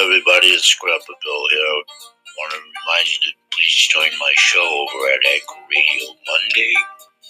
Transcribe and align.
everybody, 0.00 0.48
it's 0.56 0.72
Grandpa 0.80 1.12
Bill 1.20 1.44
here. 1.52 1.76
Want 2.40 2.56
to 2.56 2.60
remind 2.64 3.04
you 3.04 3.20
to 3.20 3.32
please 3.52 3.76
join 3.92 4.08
my 4.16 4.32
show 4.48 4.64
over 4.64 5.00
at 5.12 5.20
Anchor 5.28 5.60
Radio 5.68 6.16
Monday, 6.24 6.72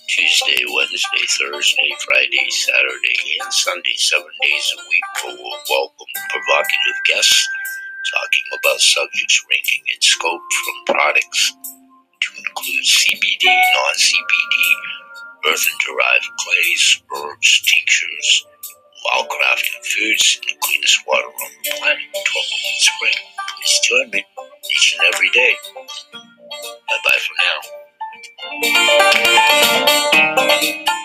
Tuesday, 0.06 0.62
Wednesday, 0.70 1.26
Thursday, 1.34 1.90
Friday, 2.06 2.46
Saturday, 2.62 3.18
and 3.42 3.50
Sunday, 3.50 3.98
seven 3.98 4.30
days 4.46 4.66
a 4.78 4.80
week, 4.86 5.06
where 5.18 5.34
we'll 5.42 5.62
welcome 5.66 6.10
provocative 6.30 6.98
guests 7.10 7.42
talking 8.14 8.46
about 8.54 8.78
subjects 8.78 9.42
ranging 9.50 9.82
in 9.90 9.98
scope 9.98 10.46
from 10.62 10.94
products 10.94 11.42
to 12.22 12.28
include 12.38 12.86
CBD, 12.86 13.50
non 13.50 13.94
CBD, 13.98 14.56
earthen 15.50 15.76
derived 15.82 16.30
clays, 16.38 16.82
herbs, 17.18 17.50
tinctures 17.66 18.30
while 19.04 19.24
crafting 19.28 19.84
foods 19.84 20.40
in 20.42 20.48
the 20.48 20.56
cleanest 20.60 21.06
water 21.06 21.26
on 21.26 21.50
the 21.64 21.70
planet, 21.78 22.02
12 22.12 22.46
Spring. 22.80 23.18
Please 23.58 23.80
join 23.88 24.10
me 24.10 24.26
each 24.76 24.96
and 24.98 25.14
every 25.14 25.30
day. 25.30 25.54
Bye 26.74 26.98
bye 27.04 27.20
for 27.20 27.34
now. 30.86 30.99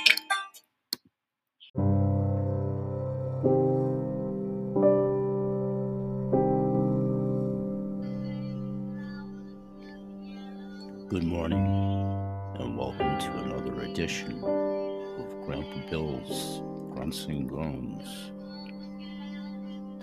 And 17.28 17.50
Groans, 17.50 18.32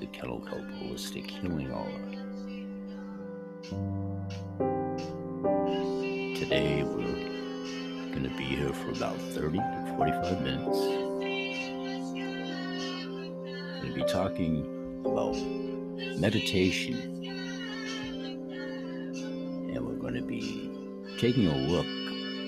the 0.00 0.06
Kettle 0.06 0.40
Kelp 0.40 0.64
Holistic 0.72 1.30
Healing 1.30 1.70
Hour. 1.70 2.00
Today 6.36 6.82
we're 6.82 8.10
going 8.10 8.24
to 8.24 8.30
be 8.36 8.44
here 8.44 8.72
for 8.72 8.90
about 8.90 9.16
30 9.18 9.58
to 9.58 9.94
45 9.96 10.42
minutes. 10.42 10.78
We're 13.78 13.82
going 13.82 13.92
to 13.92 13.94
be 13.94 14.04
talking 14.04 14.66
about 15.04 15.36
meditation, 16.18 16.96
and 19.72 19.86
we're 19.86 19.94
going 19.94 20.14
to 20.14 20.22
be 20.22 20.70
taking 21.18 21.46
a 21.46 21.56
look 21.68 21.86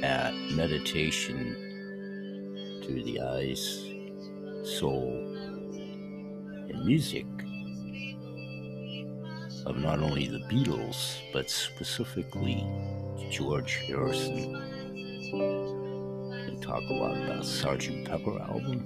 at 0.02 0.34
meditation 0.50 1.56
through 2.84 3.02
the 3.04 3.20
eyes, 3.20 3.93
soul, 4.64 5.12
and 6.68 6.84
music 6.86 7.26
of 9.66 9.76
not 9.76 10.00
only 10.00 10.26
the 10.26 10.40
Beatles, 10.50 11.18
but 11.32 11.50
specifically 11.50 12.66
George 13.30 13.74
Harrison. 13.86 14.52
We 15.32 16.58
talk 16.60 16.82
a 16.88 16.92
lot 16.92 17.16
about 17.16 17.44
Sgt. 17.44 18.06
Pepper 18.06 18.38
album. 18.40 18.84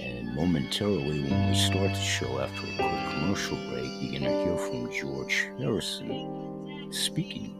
And 0.00 0.34
momentarily, 0.34 1.22
when 1.22 1.48
we 1.48 1.54
start 1.56 1.90
the 1.90 2.00
show 2.00 2.40
after 2.40 2.66
a 2.66 2.76
quick 2.76 3.10
commercial 3.14 3.56
break, 3.70 3.90
you're 4.00 4.20
going 4.20 4.24
to 4.24 4.44
hear 4.44 4.56
from 4.56 4.92
George 4.92 5.48
Harrison 5.58 6.88
speaking 6.92 7.54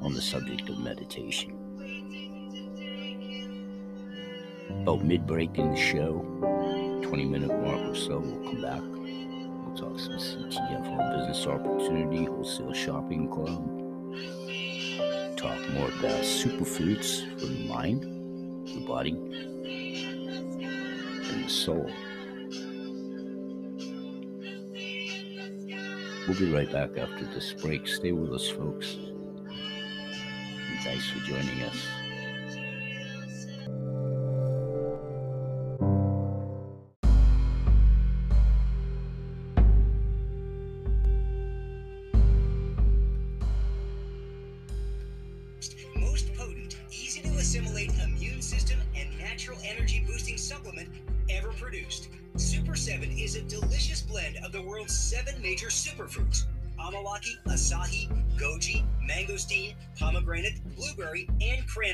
on 0.00 0.14
the 0.14 0.22
subject 0.22 0.68
of 0.68 0.78
meditation. 0.78 1.61
About 4.80 5.04
mid 5.04 5.26
break 5.26 5.58
in 5.58 5.70
the 5.70 5.76
show, 5.76 6.24
20 7.02 7.24
minute 7.26 7.50
mark 7.60 7.80
or 7.88 7.94
so, 7.94 8.18
we'll 8.18 8.42
come 8.50 8.62
back. 8.62 8.82
We'll 8.82 9.76
talk 9.76 9.98
some 10.00 10.18
CTFO 10.18 11.18
business 11.18 11.46
opportunity, 11.46 12.24
wholesale 12.24 12.72
shopping 12.72 13.28
club. 13.28 13.68
Talk 15.36 15.70
more 15.70 15.88
about 15.88 16.22
superfoods 16.22 17.38
for 17.38 17.46
the 17.46 17.66
mind, 17.68 18.02
the 18.68 18.80
body, 18.86 19.12
and 21.30 21.44
the 21.44 21.48
soul. 21.48 21.90
We'll 26.28 26.38
be 26.38 26.52
right 26.52 26.70
back 26.70 26.96
after 26.96 27.24
this 27.26 27.52
break. 27.52 27.88
Stay 27.88 28.12
with 28.12 28.32
us, 28.32 28.48
folks. 28.48 28.94
And 28.94 30.80
thanks 30.82 31.10
for 31.10 31.18
joining 31.20 31.62
us. 31.62 32.01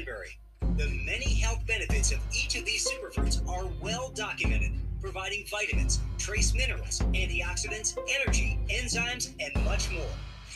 The 0.09 0.89
many 1.05 1.35
health 1.35 1.67
benefits 1.67 2.13
of 2.13 2.19
each 2.33 2.57
of 2.57 2.65
these 2.65 2.89
superfruits 2.89 3.47
are 3.47 3.67
well 3.83 4.11
documented, 4.15 4.73
providing 5.03 5.45
vitamins, 5.51 6.01
trace 6.17 6.55
minerals, 6.55 7.01
antioxidants, 7.13 7.99
energy, 8.09 8.59
enzymes, 8.71 9.35
and 9.39 9.65
much 9.67 9.91
more. 9.91 10.07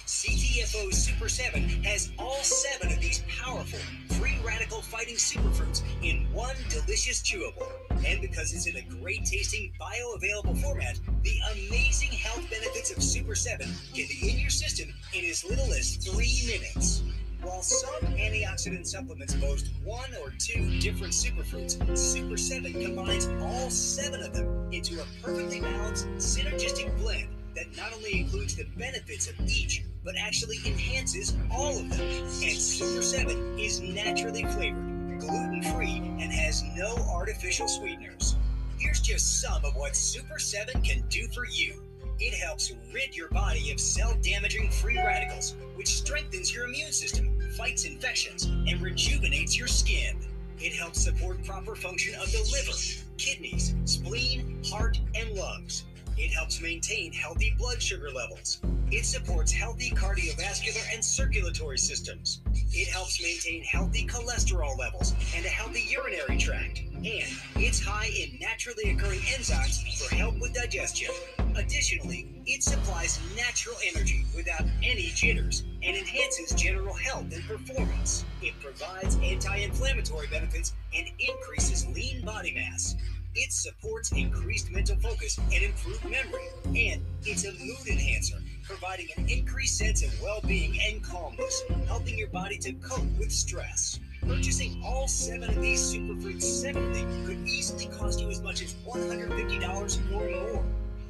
CTFO 0.07 0.93
Super 0.95 1.29
7 1.29 1.69
has 1.85 2.13
all 2.19 2.43
seven 2.43 2.93
of 2.93 3.01
these 3.01 3.23
powerful, 3.29 3.79
free 4.17 4.39
radical 4.43 4.81
fighting 4.81 5.17
superfruits 5.17 5.83
in 6.03 6.27
one 6.33 6.57
delicious 6.71 7.21
chewable. 7.21 7.69
And 8.07 8.23
because 8.23 8.55
it's 8.55 8.67
in 8.67 8.77
a 8.77 9.03
great 9.03 9.27
tasting, 9.27 9.73
bioavailable 9.79 10.63
format, 10.63 10.99
the 11.23 11.39
amazing 11.53 12.13
health 12.13 12.49
benefits 12.49 12.91
of 12.91 13.03
Super 13.03 13.35
7 13.35 13.67
can 13.95 14.07
be 14.09 14.31
in 14.31 14.39
your 14.39 14.51
system 14.51 14.95
in 15.13 15.27
as 15.27 15.45
little 15.45 15.73
as 15.75 15.97
three 15.97 16.43
minutes. 16.47 17.03
While 17.43 17.63
some 17.63 18.13
antioxidant 18.13 18.87
supplements 18.87 19.35
boast 19.35 19.71
one 19.83 20.11
or 20.23 20.33
two 20.39 20.79
different 20.79 21.13
superfruits, 21.13 21.99
Super 21.99 22.37
7 22.37 22.73
combines 22.73 23.27
all 23.43 23.69
seven 23.69 24.23
of 24.23 24.33
them 24.33 24.69
into 24.73 25.01
a 25.01 25.05
perfectly 25.21 25.61
balanced, 25.61 26.07
synergistic 26.19 26.97
blend 26.99 27.29
that 27.57 27.77
not 27.77 27.93
only 27.95 28.21
includes 28.21 28.55
the 28.55 28.65
benefits 28.77 29.29
of 29.29 29.35
each, 29.41 29.83
but 30.05 30.15
actually 30.17 30.59
enhances 30.65 31.37
all 31.51 31.77
of 31.77 31.91
them. 31.91 32.01
And 32.01 32.57
Super 32.57 33.03
7 33.03 33.59
is 33.59 33.81
naturally 33.81 34.45
flavored, 34.45 35.19
gluten 35.19 35.63
free, 35.75 35.97
and 35.97 36.33
has 36.33 36.63
no 36.77 36.95
artificial 37.11 37.67
sweeteners. 37.67 38.37
Here's 38.79 39.01
just 39.01 39.41
some 39.41 39.65
of 39.65 39.75
what 39.75 39.97
Super 39.97 40.39
7 40.39 40.81
can 40.83 41.03
do 41.09 41.27
for 41.35 41.45
you. 41.47 41.82
It 42.25 42.35
helps 42.35 42.73
rid 42.95 43.17
your 43.17 43.27
body 43.31 43.73
of 43.73 43.81
cell 43.81 44.17
damaging 44.23 44.71
free 44.71 44.97
radicals, 44.97 45.57
which 45.75 45.89
strengthens 45.89 46.55
your 46.55 46.67
immune 46.67 46.93
system, 46.93 47.37
fights 47.57 47.85
infections, 47.85 48.45
and 48.45 48.81
rejuvenates 48.81 49.59
your 49.59 49.67
skin. 49.67 50.17
It 50.61 50.73
helps 50.73 51.03
support 51.03 51.43
proper 51.45 51.75
function 51.75 52.15
of 52.15 52.31
the 52.31 52.39
liver, 52.53 52.79
kidneys, 53.19 53.75
spleen, 53.87 54.63
heart, 54.65 55.01
and 55.17 55.31
lungs. 55.31 55.83
It 56.23 56.33
helps 56.33 56.61
maintain 56.61 57.13
healthy 57.13 57.53
blood 57.59 57.83
sugar 57.83 58.09
levels. 58.09 58.61
It 58.93 59.05
supports 59.05 59.51
healthy 59.51 59.91
cardiovascular 59.91 60.85
and 60.95 61.05
circulatory 61.05 61.79
systems. 61.79 62.43
It 62.55 62.87
helps 62.93 63.21
maintain 63.21 63.65
healthy 63.65 64.07
cholesterol 64.07 64.79
levels 64.79 65.15
and 65.35 65.45
a 65.45 65.49
healthy 65.49 65.83
urinary 65.91 66.39
tract. 66.39 66.83
And 66.95 67.27
it's 67.57 67.81
high 67.81 68.07
in 68.07 68.39
naturally 68.41 68.93
occurring 68.93 69.19
enzymes 69.35 69.83
for 69.99 70.15
help 70.15 70.39
with 70.39 70.55
digestion. 70.55 71.11
Additionally, 71.57 72.41
it 72.47 72.63
supplies 72.63 73.19
natural 73.37 73.77
energy 73.93 74.25
without 74.37 74.63
any 74.81 75.09
jitters 75.17 75.65
and 75.83 75.97
enhances 75.97 76.53
general 76.53 76.95
health 76.95 77.35
and 77.35 77.43
performance. 77.43 78.25
It 78.41 78.55
provides 78.61 79.17
anti 79.25 79.57
inflammatory 79.57 80.29
benefits 80.29 80.73
and 80.95 81.09
increases 81.19 81.85
lean 81.89 82.25
body 82.25 82.55
mass. 82.55 82.95
It 83.35 83.51
supports 83.51 84.13
increased 84.13 84.71
mental 84.71 84.97
focus 84.97 85.39
and 85.39 85.63
improved 85.63 86.05
memory. 86.05 86.49
And 86.67 87.03
it's 87.25 87.47
a 87.47 87.53
mood 87.53 87.87
enhancer, 87.89 88.37
providing 88.63 89.09
an 89.17 89.27
increased 89.29 89.79
sense 89.79 90.03
of 90.03 90.21
well 90.21 90.41
being 90.47 90.79
and 90.81 91.03
calmness, 91.03 91.63
helping 91.87 92.19
your 92.19 92.29
body 92.29 92.59
to 92.59 92.75
cope 92.75 93.07
with 93.19 93.33
stress. 93.33 93.99
Purchasing 94.21 94.83
all 94.85 95.09
seven 95.09 95.49
of 95.49 95.61
these 95.63 95.81
superfruits 95.81 96.43
separately 96.43 97.07
could 97.25 97.39
easily 97.49 97.87
cost 97.87 98.21
you 98.21 98.29
as 98.29 98.43
much 98.43 98.63
as 98.63 98.75
$150 98.87 100.13
or 100.13 100.53
more. 100.53 100.65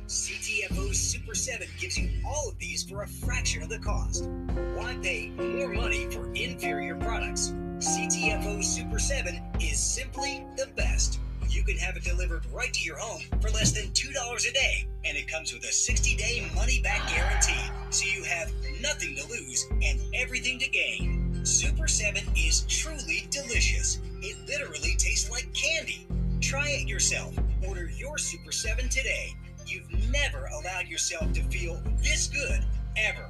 CTFO 0.07 0.95
Super 0.95 1.35
7 1.35 1.67
gives 1.81 1.99
you 1.99 2.09
all 2.25 2.51
of 2.51 2.59
these 2.59 2.85
for 2.85 3.03
a 3.03 3.09
fraction 3.09 3.63
of 3.63 3.69
the 3.69 3.79
cost. 3.81 4.29
Why 4.77 4.97
pay 5.03 5.31
more 5.31 5.73
money 5.73 6.07
for 6.11 6.33
inferior 6.35 6.95
products? 6.97 7.53
CTFO 7.79 8.63
Super 8.63 8.99
7 8.99 9.43
is 9.61 9.79
simply 9.79 10.45
the 10.57 10.69
best. 10.77 11.19
You 11.53 11.63
can 11.63 11.77
have 11.77 11.99
it 11.99 12.05
delivered 12.05 12.47
right 12.51 12.73
to 12.73 12.83
your 12.83 12.97
home 12.97 13.21
for 13.43 13.51
less 13.51 13.73
than 13.73 13.91
$2 13.91 14.49
a 14.49 14.53
day, 14.55 14.87
and 15.05 15.19
it 15.19 15.31
comes 15.31 15.53
with 15.53 15.63
a 15.65 15.73
60 15.73 16.17
day 16.17 16.51
money 16.55 16.81
back 16.81 17.07
guarantee, 17.11 17.71
so 17.91 18.07
you 18.07 18.25
have 18.25 18.51
nothing 18.81 19.15
to 19.17 19.29
lose 19.29 19.69
and 19.83 20.01
everything 20.15 20.59
to 20.61 20.69
gain. 20.71 21.45
Super 21.45 21.87
7 21.87 22.23
is 22.35 22.63
truly 22.69 23.29
delicious. 23.31 24.01
It 24.23 24.39
literally 24.49 24.95
tastes 24.97 25.31
like 25.31 25.53
candy. 25.53 26.07
Try 26.41 26.71
it 26.71 26.89
yourself. 26.89 27.37
Order 27.69 27.91
your 27.91 28.17
Super 28.17 28.51
7 28.51 28.89
today. 28.89 29.35
You've 29.67 29.93
never 30.11 30.47
allowed 30.47 30.89
yourself 30.89 31.35
to 31.35 31.43
feel 31.45 31.83
this 31.99 32.29
good, 32.29 32.65
ever. 32.97 33.29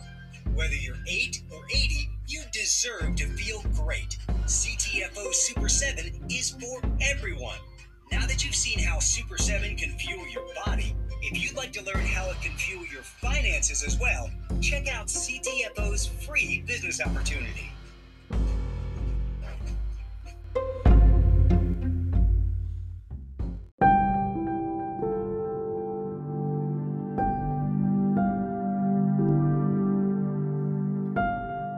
Whether 0.54 0.76
you're 0.76 1.02
8 1.08 1.42
or 1.50 1.64
80, 1.74 2.08
you 2.28 2.42
deserve 2.52 3.16
to 3.16 3.26
feel 3.30 3.62
great. 3.74 4.16
CTFO 4.44 5.34
Super 5.34 5.68
7 5.68 6.26
is 6.30 6.50
for 6.50 6.80
everyone. 7.00 7.58
Now 8.12 8.26
that 8.26 8.44
you've 8.44 8.54
seen 8.54 8.78
how 8.78 8.98
Super 8.98 9.38
7 9.38 9.74
can 9.74 9.96
fuel 9.98 10.28
your 10.28 10.44
body, 10.66 10.94
if 11.22 11.42
you'd 11.42 11.56
like 11.56 11.72
to 11.72 11.82
learn 11.82 12.04
how 12.04 12.28
it 12.28 12.36
can 12.42 12.52
fuel 12.58 12.84
your 12.92 13.00
finances 13.02 13.82
as 13.82 13.98
well, 13.98 14.30
check 14.60 14.86
out 14.86 15.06
CTFO's 15.06 16.06
free 16.06 16.62
business 16.66 17.00
opportunity. 17.00 17.72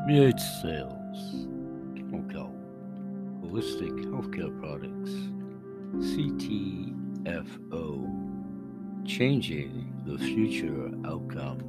Create 0.04 0.40
sales. 0.40 0.94
Holistic 3.54 3.94
Healthcare 4.06 4.50
Products. 4.60 5.43
CTFO. 6.00 7.44
Changing 9.06 9.92
the 10.06 10.18
future 10.18 10.90
outcome. 11.06 11.60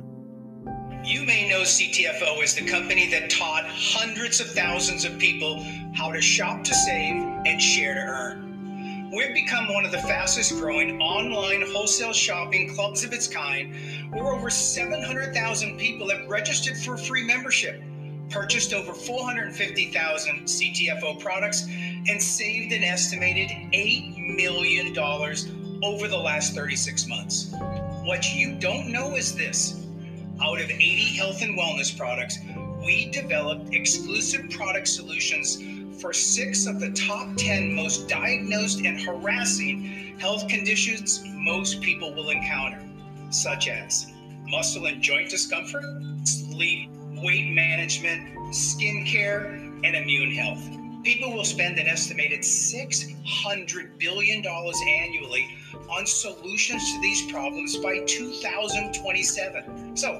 You 1.03 1.23
may 1.23 1.47
know 1.47 1.61
CTFO 1.61 2.41
as 2.41 2.55
the 2.55 2.65
company 2.65 3.09
that 3.11 3.29
taught 3.29 3.65
hundreds 3.67 4.39
of 4.39 4.47
thousands 4.47 5.05
of 5.05 5.19
people 5.19 5.63
how 5.93 6.11
to 6.11 6.21
shop 6.21 6.63
to 6.63 6.73
save 6.73 7.21
and 7.45 7.61
share 7.61 7.93
to 7.93 7.99
earn. 7.99 9.11
We've 9.15 9.33
become 9.33 9.71
one 9.73 9.85
of 9.85 9.91
the 9.91 9.99
fastest 9.99 10.53
growing 10.53 10.99
online 11.01 11.61
wholesale 11.71 12.13
shopping 12.13 12.73
clubs 12.73 13.03
of 13.03 13.13
its 13.13 13.27
kind, 13.27 13.75
where 14.11 14.33
over 14.33 14.49
700,000 14.49 15.77
people 15.77 16.09
have 16.09 16.27
registered 16.27 16.77
for 16.77 16.97
free 16.97 17.23
membership 17.23 17.81
purchased 18.29 18.73
over 18.73 18.93
450,000 18.93 20.45
CTFO 20.45 21.19
products, 21.19 21.67
and 22.07 22.21
saved 22.21 22.71
an 22.73 22.83
estimated 22.83 23.49
$8 23.49 24.35
million 24.35 24.97
over 25.83 26.07
the 26.07 26.17
last 26.17 26.53
36 26.53 27.07
months. 27.07 27.53
What 28.03 28.33
you 28.33 28.55
don't 28.59 28.91
know 28.91 29.15
is 29.15 29.35
this 29.35 29.81
out 30.41 30.59
of 30.59 30.69
80 30.69 31.15
health 31.15 31.41
and 31.41 31.57
wellness 31.57 31.95
products, 31.97 32.39
we 32.85 33.09
developed 33.09 33.73
exclusive 33.73 34.49
product 34.51 34.87
solutions 34.87 35.57
for 36.01 36.13
six 36.13 36.67
of 36.67 36.79
the 36.79 36.91
top 36.91 37.35
10 37.37 37.73
most 37.73 38.07
diagnosed 38.07 38.81
and 38.81 38.99
harassing 38.99 40.17
health 40.19 40.47
conditions 40.47 41.23
most 41.25 41.81
people 41.81 42.13
will 42.13 42.29
encounter, 42.29 42.83
such 43.29 43.69
as 43.69 44.07
muscle 44.43 44.85
and 44.85 45.01
joint 45.01 45.29
discomfort, 45.29 45.83
sleep 46.25 46.91
weight 47.25 47.51
management, 47.51 48.35
skincare, 48.51 49.55
and 49.83 49.95
immune 49.95 50.29
health. 50.29 50.61
People 51.03 51.33
will 51.33 51.43
spend 51.43 51.79
an 51.79 51.87
estimated 51.87 52.41
$600 52.41 53.97
billion 53.97 54.45
annually 54.45 55.57
on 55.89 56.05
solutions 56.05 56.83
to 56.93 57.01
these 57.01 57.31
problems 57.31 57.77
by 57.77 57.97
2027. 58.05 59.97
So, 59.97 60.13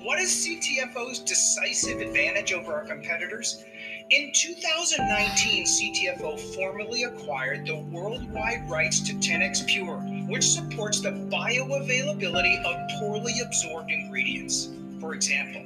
what 0.00 0.20
is 0.20 0.46
CTFO's 0.46 1.18
decisive 1.20 2.00
advantage 2.00 2.52
over 2.52 2.72
our 2.72 2.84
competitors? 2.84 3.64
In 4.10 4.30
2019, 4.32 5.64
CTFO 5.64 6.38
formally 6.54 7.02
acquired 7.02 7.66
the 7.66 7.78
worldwide 7.90 8.70
rights 8.70 9.00
to 9.00 9.14
10x 9.14 9.66
Pure, 9.66 9.96
which 10.28 10.44
supports 10.44 11.00
the 11.00 11.10
bioavailability 11.10 12.62
of 12.64 13.00
poorly 13.00 13.40
absorbed 13.40 13.90
ingredients. 13.90 14.68
For 15.00 15.14
example, 15.14 15.64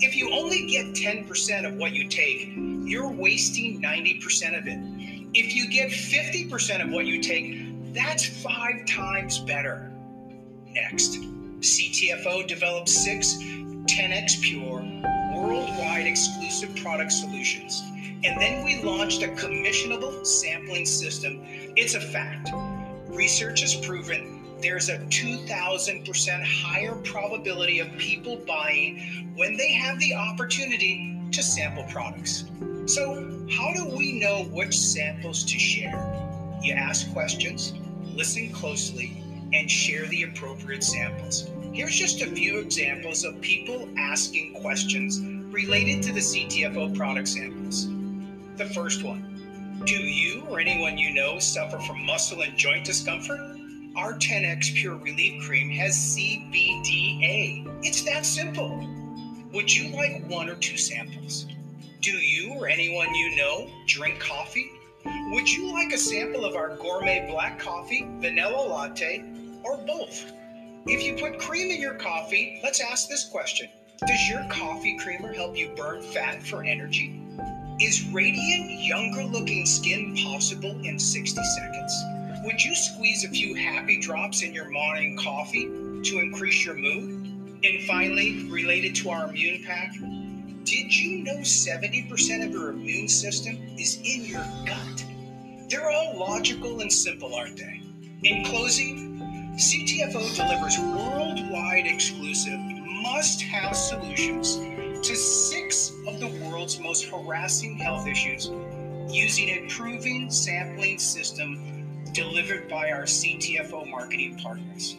if 0.00 0.16
you 0.16 0.32
only 0.32 0.66
get 0.66 0.86
10% 0.94 1.66
of 1.66 1.74
what 1.76 1.92
you 1.92 2.08
take, 2.08 2.52
you're 2.56 3.10
wasting 3.10 3.80
90% 3.80 4.58
of 4.58 4.66
it. 4.66 4.78
If 5.34 5.54
you 5.54 5.68
get 5.68 5.90
50% 5.90 6.84
of 6.84 6.90
what 6.90 7.06
you 7.06 7.22
take, 7.22 7.94
that's 7.94 8.26
five 8.42 8.86
times 8.86 9.38
better. 9.40 9.90
Next, 10.68 11.18
CTFO 11.60 12.46
developed 12.46 12.88
six 12.88 13.36
10x 13.36 14.40
Pure 14.40 14.82
worldwide 15.34 16.06
exclusive 16.06 16.74
product 16.76 17.12
solutions. 17.12 17.82
And 18.24 18.40
then 18.40 18.64
we 18.64 18.82
launched 18.82 19.22
a 19.22 19.28
commissionable 19.28 20.24
sampling 20.24 20.86
system. 20.86 21.40
It's 21.76 21.94
a 21.94 22.00
fact. 22.00 22.50
Research 23.08 23.60
has 23.62 23.74
proven 23.74 24.41
there's 24.62 24.88
a 24.88 24.98
2000% 24.98 26.44
higher 26.44 26.94
probability 27.02 27.80
of 27.80 27.90
people 27.98 28.36
buying 28.46 29.32
when 29.34 29.56
they 29.56 29.72
have 29.72 29.98
the 29.98 30.14
opportunity 30.14 31.20
to 31.32 31.42
sample 31.42 31.84
products. 31.90 32.44
So, 32.86 33.46
how 33.50 33.72
do 33.74 33.96
we 33.96 34.20
know 34.20 34.44
which 34.52 34.78
samples 34.78 35.44
to 35.44 35.58
share? 35.58 35.98
You 36.62 36.74
ask 36.74 37.12
questions, 37.12 37.74
listen 38.14 38.52
closely, 38.52 39.22
and 39.52 39.68
share 39.68 40.06
the 40.06 40.24
appropriate 40.24 40.84
samples. 40.84 41.50
Here's 41.72 41.96
just 41.96 42.22
a 42.22 42.26
few 42.26 42.58
examples 42.58 43.24
of 43.24 43.40
people 43.40 43.88
asking 43.98 44.54
questions 44.60 45.20
related 45.52 46.02
to 46.04 46.12
the 46.12 46.20
CTFO 46.20 46.96
product 46.96 47.28
samples. 47.28 47.88
The 48.56 48.66
first 48.66 49.02
one 49.02 49.82
Do 49.84 49.96
you 49.96 50.44
or 50.48 50.60
anyone 50.60 50.98
you 50.98 51.12
know 51.12 51.38
suffer 51.40 51.78
from 51.80 52.06
muscle 52.06 52.42
and 52.42 52.56
joint 52.56 52.84
discomfort? 52.84 53.51
Our 53.94 54.14
10X 54.14 54.74
Pure 54.74 54.96
Relief 54.96 55.42
Cream 55.42 55.68
has 55.72 55.92
CBDA. 55.92 57.84
It's 57.84 58.02
that 58.04 58.24
simple. 58.24 58.88
Would 59.52 59.70
you 59.70 59.94
like 59.94 60.26
one 60.30 60.48
or 60.48 60.54
two 60.54 60.78
samples? 60.78 61.44
Do 62.00 62.12
you 62.12 62.54
or 62.54 62.68
anyone 62.68 63.14
you 63.14 63.36
know 63.36 63.68
drink 63.86 64.18
coffee? 64.18 64.70
Would 65.04 65.46
you 65.46 65.70
like 65.74 65.92
a 65.92 65.98
sample 65.98 66.46
of 66.46 66.56
our 66.56 66.74
gourmet 66.78 67.28
black 67.30 67.58
coffee, 67.58 68.08
vanilla 68.18 68.66
latte, 68.66 69.24
or 69.62 69.76
both? 69.86 70.24
If 70.86 71.02
you 71.02 71.16
put 71.16 71.38
cream 71.38 71.70
in 71.70 71.78
your 71.78 71.94
coffee, 71.94 72.60
let's 72.64 72.80
ask 72.80 73.10
this 73.10 73.28
question 73.28 73.68
Does 74.06 74.28
your 74.30 74.42
coffee 74.48 74.96
creamer 74.96 75.34
help 75.34 75.54
you 75.54 75.68
burn 75.76 76.00
fat 76.00 76.42
for 76.42 76.64
energy? 76.64 77.20
Is 77.78 78.06
radiant, 78.06 78.80
younger 78.80 79.24
looking 79.24 79.66
skin 79.66 80.16
possible 80.16 80.80
in 80.82 80.98
60 80.98 81.42
seconds? 81.44 82.21
Would 82.44 82.64
you 82.64 82.74
squeeze 82.74 83.24
a 83.24 83.28
few 83.28 83.54
happy 83.54 84.00
drops 84.00 84.42
in 84.42 84.52
your 84.52 84.68
morning 84.68 85.16
coffee 85.16 85.66
to 86.02 86.18
increase 86.18 86.64
your 86.64 86.74
mood? 86.74 87.24
And 87.62 87.84
finally, 87.86 88.48
related 88.50 88.96
to 88.96 89.10
our 89.10 89.28
immune 89.28 89.62
pack, 89.62 89.92
did 90.64 90.96
you 90.96 91.22
know 91.22 91.36
70% 91.36 92.44
of 92.44 92.50
your 92.50 92.70
immune 92.70 93.06
system 93.06 93.56
is 93.78 94.00
in 94.02 94.24
your 94.24 94.44
gut? 94.66 95.04
They're 95.68 95.88
all 95.88 96.18
logical 96.18 96.80
and 96.80 96.92
simple, 96.92 97.32
aren't 97.32 97.58
they? 97.58 97.80
In 98.24 98.44
closing, 98.44 99.20
CTFO 99.54 100.34
delivers 100.34 100.80
worldwide 100.80 101.86
exclusive 101.86 102.58
must 103.04 103.40
have 103.42 103.76
solutions 103.76 104.56
to 105.06 105.14
six 105.14 105.92
of 106.08 106.18
the 106.18 106.44
world's 106.44 106.80
most 106.80 107.04
harassing 107.04 107.78
health 107.78 108.08
issues 108.08 108.50
using 109.08 109.48
a 109.48 109.68
proven 109.68 110.28
sampling 110.28 110.98
system 110.98 111.81
delivered 112.12 112.68
by 112.68 112.90
our 112.90 113.02
CTFO 113.02 113.88
marketing 113.90 114.38
partners. 114.38 114.96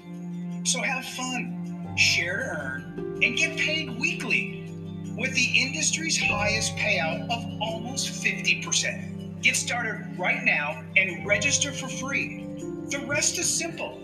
So 0.63 0.81
have 0.81 1.05
fun, 1.05 1.93
share 1.95 2.37
to 2.37 2.43
earn, 2.43 3.19
and 3.23 3.37
get 3.37 3.57
paid 3.57 3.99
weekly 3.99 4.63
with 5.17 5.33
the 5.35 5.51
industry's 5.55 6.17
highest 6.17 6.75
payout 6.75 7.29
of 7.29 7.61
almost 7.61 8.23
50%. 8.23 9.41
Get 9.41 9.55
started 9.55 10.17
right 10.17 10.43
now 10.43 10.83
and 10.95 11.25
register 11.25 11.71
for 11.71 11.87
free. 11.87 12.45
The 12.89 13.03
rest 13.07 13.37
is 13.37 13.49
simple 13.49 13.99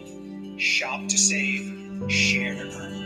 shop 0.60 1.08
to 1.08 1.18
save, 1.18 1.74
share 2.12 2.54
to 2.54 2.78
earn. 2.78 2.99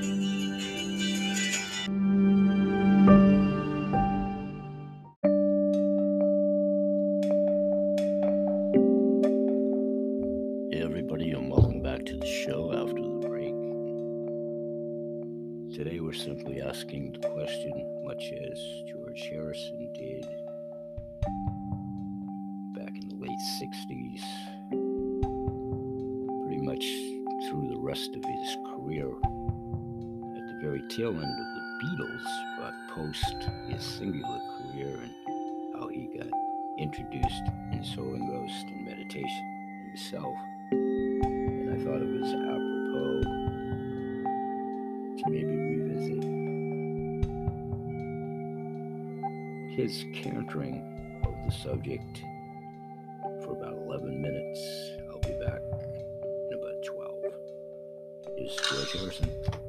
Subject 51.64 52.22
for 53.42 53.54
about 53.54 53.74
11 53.74 54.22
minutes. 54.22 54.92
I'll 55.10 55.20
be 55.20 55.32
back 55.46 55.62
in 56.52 56.60
about 56.60 56.84
12. 56.84 57.24
Here's 58.38 58.56
George 58.58 58.92
Harrison. 58.92 59.63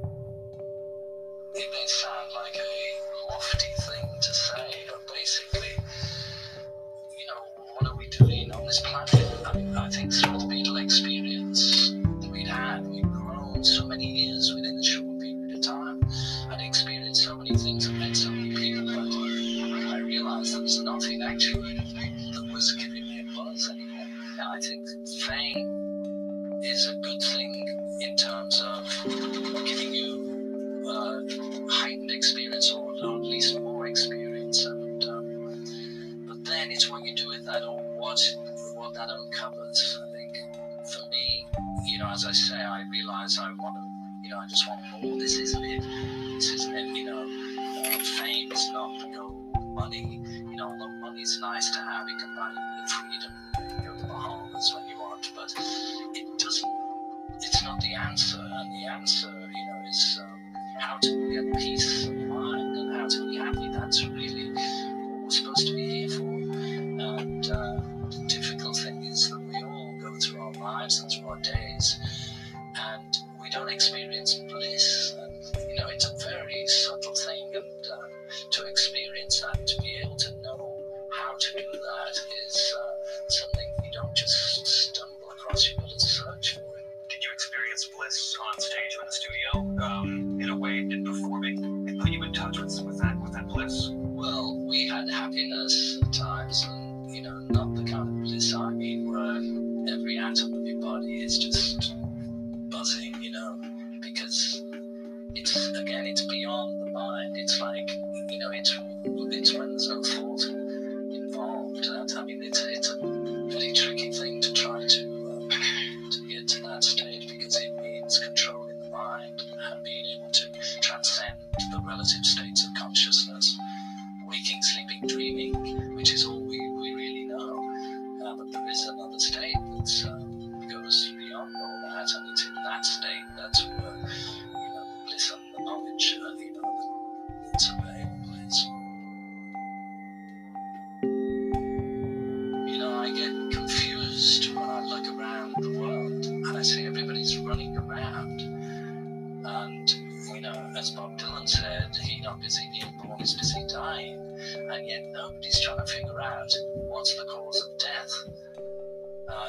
Out 156.34 156.52
what's 156.74 157.14
the 157.16 157.24
cause 157.24 157.62
of 157.62 157.78
death 157.78 158.12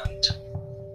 and 0.08 0.30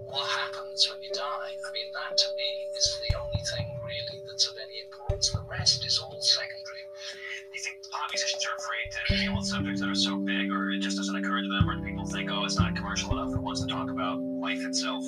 what 0.07 0.27
happens 0.27 0.89
when 0.91 1.03
you 1.03 1.11
die. 1.13 1.53
I 1.55 1.71
mean, 1.73 1.87
that 1.95 2.17
to 2.17 2.29
me 2.37 2.51
is 2.77 3.01
the 3.09 3.17
only 3.19 3.43
thing 3.55 3.67
really 3.85 4.23
that's 4.27 4.47
of 4.49 4.57
any 4.57 4.83
importance. 4.85 5.31
The 5.31 5.43
rest 5.49 5.87
is 5.87 5.99
all 5.99 6.21
secondary. 6.21 6.85
Do 7.13 7.55
you 7.55 7.63
think 7.63 7.79
pop 7.91 8.11
musicians 8.13 8.45
are 8.47 8.57
afraid 8.59 8.87
to 8.91 9.25
deal 9.25 9.37
with 9.37 9.47
subjects 9.47 9.81
that 9.81 9.89
are 9.89 9.95
so 9.95 10.17
big, 10.19 10.51
or 10.51 10.71
it 10.71 10.81
just 10.81 10.97
doesn't 10.97 11.15
occur 11.15 11.43
to 11.43 11.49
them, 11.49 11.69
or 11.69 11.81
people 11.85 12.07
think, 12.07 12.31
oh, 12.31 12.45
it's 12.45 12.59
not 12.59 12.75
commercial 12.77 13.13
enough, 13.13 13.35
it 13.35 13.41
wants 13.41 13.61
to 13.61 13.67
talk 13.67 13.91
about 13.91 14.19
life 14.21 14.65
itself? 14.65 15.05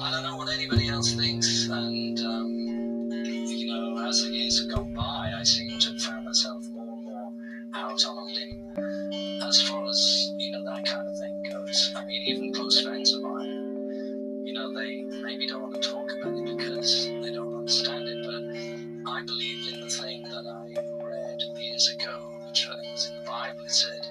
I 0.00 0.10
don't 0.10 0.22
know 0.22 0.36
what 0.36 0.48
anybody 0.48 0.88
else 0.88 1.12
thinks, 1.12 1.68
and 1.68 2.18
um, 2.20 3.10
you 3.12 3.66
know, 3.66 4.06
as 4.06 4.22
the 4.22 4.30
years 4.30 4.60
have 4.60 4.74
gone 4.74 4.94
by, 4.94 5.32
I 5.38 5.42
seem 5.42 5.78
to 5.78 5.90
have 5.90 6.00
found 6.00 6.24
myself 6.24 6.64
more 6.72 6.94
and 6.94 7.04
more 7.04 7.32
out 7.74 8.04
on 8.06 8.16
a 8.16 8.24
limb 8.24 8.65
as 9.12 9.62
far 9.62 9.84
as 9.88 10.32
you 10.38 10.50
know 10.52 10.64
that 10.64 10.84
kind 10.84 11.08
of 11.08 11.16
thing 11.18 11.42
goes. 11.50 11.92
I 11.96 12.04
mean, 12.04 12.22
even 12.26 12.52
close 12.54 12.80
friends 12.82 13.12
of 13.12 13.22
mine, 13.22 14.44
you 14.44 14.52
know, 14.52 14.72
they 14.74 15.04
maybe 15.22 15.46
don't 15.46 15.62
want 15.62 15.74
to 15.74 15.88
talk 15.88 16.08
about 16.20 16.34
it 16.36 16.56
because 16.56 17.06
they 17.22 17.32
don't 17.32 17.54
understand 17.54 18.08
it, 18.08 18.18
but 18.24 19.10
I 19.10 19.22
believe 19.22 19.74
in 19.74 19.80
the 19.80 19.90
thing 19.90 20.22
that 20.24 20.44
I 20.46 20.66
read 21.04 21.42
years 21.58 21.88
ago, 21.90 22.30
which 22.46 22.66
I 22.68 22.80
think 22.80 22.92
was 22.92 23.06
in 23.10 23.16
the 23.18 23.24
Bible. 23.24 23.64
It 23.64 23.70
said, 23.70 24.06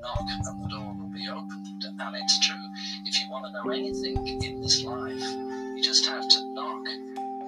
"Knock 0.00 0.20
and 0.20 0.64
the 0.64 0.68
door 0.68 0.94
will 0.98 1.12
be 1.12 1.28
opened," 1.28 1.84
and 1.84 2.16
it's 2.16 2.46
true. 2.46 2.56
If 3.04 3.20
you 3.20 3.30
want 3.30 3.46
to 3.46 3.52
know 3.52 3.70
anything 3.70 4.42
in 4.42 4.60
this 4.60 4.82
life, 4.84 5.28
you 5.76 5.82
just 5.82 6.06
have 6.06 6.28
to 6.28 6.54
knock 6.54 6.86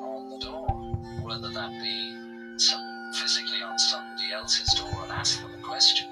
on 0.00 0.30
the 0.30 0.38
door, 0.38 0.68
whether 1.22 1.50
that 1.50 1.70
be 1.82 2.58
some 2.58 2.80
physically 3.14 3.62
on 3.62 3.78
somebody 3.78 4.32
else's 4.32 4.74
door 4.74 4.90
and 5.04 5.12
ask 5.12 5.40
them 5.40 5.50
a 5.58 5.62
question, 5.62 6.08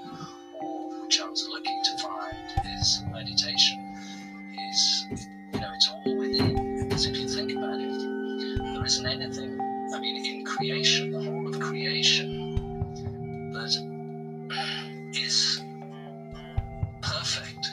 which 1.07 1.21
I 1.21 1.29
was 1.29 1.47
looking 1.47 1.81
to 1.85 1.97
find 2.03 2.35
is 2.81 3.01
meditation. 3.13 3.79
Is 4.69 5.05
you 5.53 5.59
know, 5.61 5.69
it's 5.73 5.89
all 5.89 6.17
within. 6.17 6.83
Because 6.83 7.05
if 7.05 7.15
you 7.15 7.29
think 7.29 7.53
about 7.53 7.79
it, 7.79 8.73
there 8.73 8.85
isn't 8.85 9.05
anything. 9.07 9.57
I 9.93 10.01
mean, 10.01 10.25
in 10.25 10.43
creation, 10.43 11.11
the 11.11 11.23
whole 11.23 11.47
of 11.47 11.61
creation, 11.61 12.91
that 13.53 13.71
is 15.13 15.61
perfect. 17.01 17.65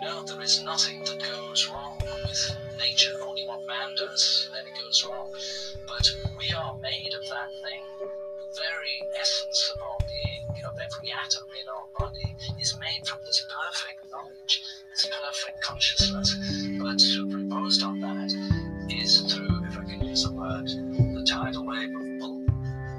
You 0.00 0.08
know, 0.08 0.24
there 0.24 0.40
is 0.40 0.60
nothing 0.64 1.04
that 1.04 1.20
goes 1.20 1.68
wrong 1.68 2.00
with 2.00 2.56
nature, 2.80 3.12
only 3.24 3.46
what 3.46 3.64
man 3.68 3.94
does, 3.96 4.50
then 4.52 4.66
it 4.66 4.76
goes 4.82 5.06
wrong. 5.08 5.32
But 5.86 6.10
we 6.36 6.52
are 6.52 6.76
made 6.78 7.14
of 7.14 7.28
that 7.28 7.50
thing. 7.62 7.84
The 8.00 8.60
very 8.60 9.02
essence 9.20 9.72
of 9.72 9.82
our 9.82 9.98
being, 10.08 10.64
of 10.64 10.74
every 10.74 11.12
atom 11.12 11.44
in 11.62 11.68
our 11.68 11.86
body, 11.96 12.29
from 13.04 13.18
this 13.24 13.46
perfect 13.48 14.10
knowledge, 14.10 14.62
this 14.90 15.06
perfect 15.06 15.62
consciousness. 15.62 16.36
But 16.78 17.00
superimposed 17.00 17.82
on 17.82 18.00
that 18.00 18.30
is 18.88 19.32
through, 19.32 19.64
if 19.66 19.78
I 19.78 19.84
can 19.84 20.04
use 20.04 20.24
the 20.24 20.32
word, 20.32 20.66
the 20.66 21.26
tidal 21.28 21.66
wave 21.66 21.94
of 21.94 22.18
bull 22.18 22.44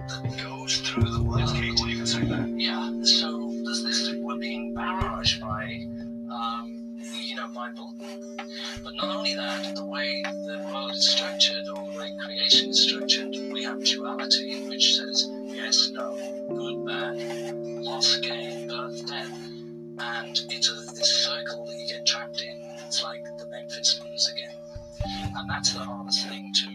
that 0.08 0.42
goes 0.44 0.78
through 0.78 1.10
the 1.10 1.24
world. 1.24 1.52
Yes, 1.56 2.16
yeah. 2.56 3.04
So 3.04 3.52
there's 3.64 3.84
this 3.84 4.16
we're 4.20 4.38
being 4.38 4.74
barraged 4.74 5.42
by 5.42 5.88
um, 6.32 6.82
you 7.20 7.36
know, 7.36 7.48
by 7.54 7.70
bull. 7.72 7.94
But 8.84 8.96
not 8.96 9.16
only 9.16 9.36
that, 9.36 9.76
the 9.76 9.86
way 9.86 10.22
the 10.24 10.70
world 10.72 10.92
is 10.92 11.10
structured 11.10 11.68
or 11.70 11.92
the 11.92 11.98
way 11.98 12.12
creation 12.26 12.70
is 12.70 12.84
structured, 12.84 13.36
we 13.52 13.64
have 13.64 13.84
duality 13.84 14.68
which 14.68 14.96
says 14.96 15.30
yes, 15.46 15.90
no, 15.94 16.16
good, 16.50 16.86
bad, 16.86 17.54
loss, 17.84 18.18
gain, 18.18 18.68
birth, 18.68 19.06
death 19.08 19.41
and 20.02 20.40
it's 20.50 20.70
a 20.70 20.74
this 20.94 21.24
circle 21.24 21.66
that 21.66 21.76
you 21.78 21.88
get 21.88 22.06
trapped 22.06 22.42
in. 22.42 22.62
It's 22.86 23.04
like 23.04 23.24
the 23.38 23.46
Memphis 23.48 24.00
Blues 24.00 24.32
again, 24.34 24.56
and 25.36 25.50
that's 25.50 25.74
the 25.74 25.80
hardest 25.80 26.28
thing 26.28 26.52
to 26.54 26.68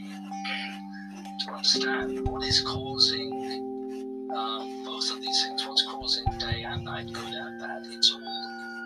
to 1.47 1.53
understand. 1.53 2.27
What 2.29 2.45
is 2.45 2.61
causing 2.63 4.31
um, 4.35 4.85
both 4.85 5.11
of 5.11 5.21
these 5.21 5.43
things? 5.45 5.67
What's 5.67 5.85
causing 5.91 6.25
day 6.39 6.63
and 6.63 6.85
night, 6.85 7.13
good 7.13 7.35
and 7.35 7.61
bad? 7.61 7.83
It's 7.91 8.13
all 8.13 8.21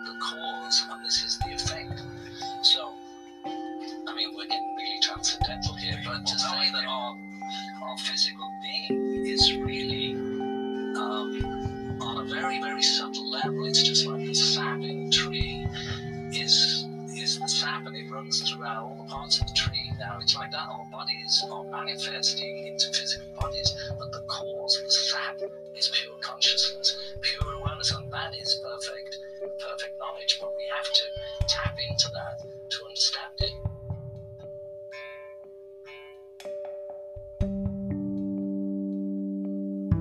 the 0.05 0.19
cause, 0.19 0.85
and 0.91 1.05
this 1.05 1.23
is 1.23 1.39
the 1.39 1.53
effect. 1.53 2.01
So, 2.63 2.91
I 3.45 4.15
mean, 4.15 4.29
we're 4.35 4.47
getting 4.47 4.75
really 4.75 4.99
transcendental 5.01 5.75
here, 5.75 6.01
but 6.05 6.25
to 6.25 6.39
say 6.39 6.71
that 6.73 6.85
our 6.87 7.15
our 7.83 7.97
physical 7.97 8.49
being 8.61 9.25
is 9.25 9.55
really 9.57 10.20
very, 12.41 12.59
very 12.59 12.81
subtle 12.81 13.29
level. 13.29 13.65
It's 13.65 13.83
just 13.83 14.07
like 14.07 14.25
the 14.25 14.33
sap 14.33 14.79
in 14.81 15.07
a 15.07 15.09
tree 15.11 15.67
is 16.33 16.85
is 17.15 17.39
the 17.39 17.47
sap 17.47 17.85
and 17.85 17.95
it 17.95 18.09
runs 18.09 18.41
throughout 18.49 18.81
all 18.81 18.95
the 18.95 19.07
parts 19.11 19.39
of 19.39 19.45
the 19.47 19.53
tree. 19.53 19.91
Now 19.99 20.17
it's 20.19 20.35
like 20.35 20.49
that 20.51 20.67
our 20.67 20.85
bodies 20.91 21.43
are 21.51 21.63
manifesting 21.65 22.65
into 22.65 22.87
physical 22.87 23.27
bodies, 23.39 23.71
but 23.99 24.11
the 24.11 24.21
cause, 24.27 24.79
of 24.79 24.85
the 24.85 24.91
sap, 24.91 25.39
is 25.75 25.91
pure 25.93 26.15
consciousness, 26.21 27.13
pure 27.21 27.53
awareness, 27.53 27.91
and 27.91 28.11
that 28.11 28.33
is 28.35 28.59
perfect, 28.63 29.19
perfect 29.59 29.99
knowledge. 29.99 30.39
But 30.41 30.55
we 30.57 30.65
have 30.75 30.91
to 30.91 31.03
tap 31.47 31.77
into 31.89 32.09
that 32.09 32.41
to 32.71 32.85
understand 32.85 33.33
it. 33.39 33.53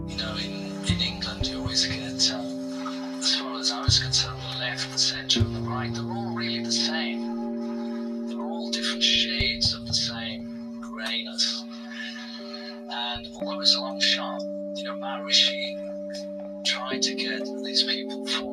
You 0.08 0.16
know, 0.16 0.36
in, 0.36 0.72
in 0.86 1.00
England, 1.02 1.46
you 1.46 1.58
always 1.60 1.84
get 1.86 2.09
as 2.28 3.36
far 3.36 3.58
as 3.58 3.72
I 3.72 3.80
was 3.80 3.98
concerned, 3.98 4.36
the 4.52 4.58
left, 4.58 4.92
the 4.92 4.98
centre, 4.98 5.40
and 5.40 5.56
the 5.56 5.60
right, 5.60 5.90
they're 5.94 6.04
all 6.04 6.34
really 6.34 6.62
the 6.62 6.70
same. 6.70 8.28
They're 8.28 8.38
all 8.38 8.70
different 8.70 9.02
shades 9.02 9.72
of 9.72 9.86
the 9.86 9.94
same 9.94 10.78
greyness. 10.82 11.64
And 12.90 13.26
although 13.40 13.56
was 13.56 13.74
a 13.74 13.80
long 13.80 13.98
shot, 14.00 14.42
you 14.74 14.84
know, 14.84 14.96
Maharishi 14.96 16.62
tried 16.66 17.00
to 17.00 17.14
get 17.14 17.42
these 17.64 17.84
people 17.84 18.26
for 18.26 18.49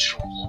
natural 0.00 0.39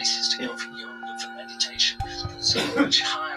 places 0.00 0.28
to 0.30 0.46
go 0.46 0.56
for 0.56 0.70
yoga, 0.78 1.18
for 1.18 1.28
meditation. 1.36 1.98
There's 2.02 2.24
so 2.38 2.58
much 2.80 3.02
higher. 3.02 3.29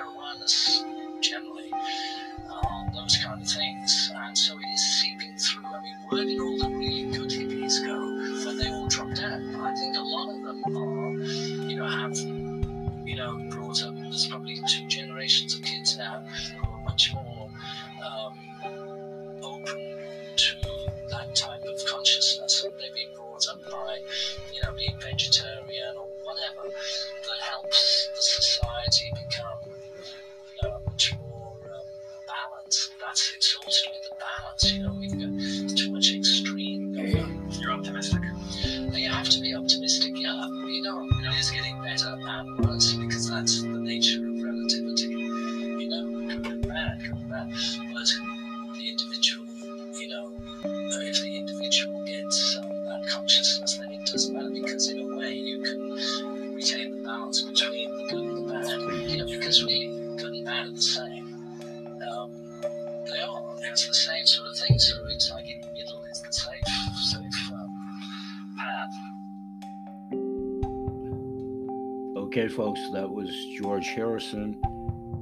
Folks, 72.74 72.90
that 72.92 73.10
was 73.10 73.30
George 73.58 73.88
Harrison. 73.90 74.60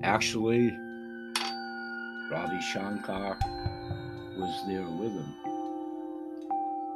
Actually, 0.03 0.77
Ravi 2.31 2.61
Shankar 2.61 3.37
was 4.37 4.63
there 4.67 4.85
with 4.85 5.11
him. 5.11 5.33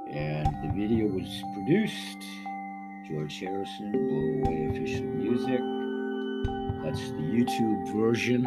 And 0.09 0.47
the 0.63 0.71
video 0.73 1.07
was 1.07 1.43
produced. 1.53 2.23
George 3.07 3.37
Harrison, 3.39 3.91
Blow 3.91 4.49
Away 4.49 4.67
Official 4.71 5.05
Music. 5.05 5.61
That's 6.83 7.09
the 7.11 7.23
YouTube 7.35 7.93
version. 7.93 8.45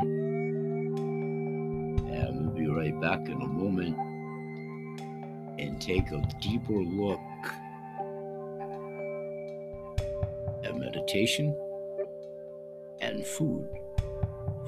And 2.10 2.40
we'll 2.40 2.54
be 2.54 2.68
right 2.68 2.98
back 3.00 3.28
in 3.28 3.42
a 3.42 3.46
moment 3.46 3.96
and 5.58 5.80
take 5.80 6.10
a 6.10 6.22
deeper 6.40 6.72
look 6.72 7.20
at 10.64 10.74
meditation 10.74 11.54
and 13.00 13.26
food 13.26 13.68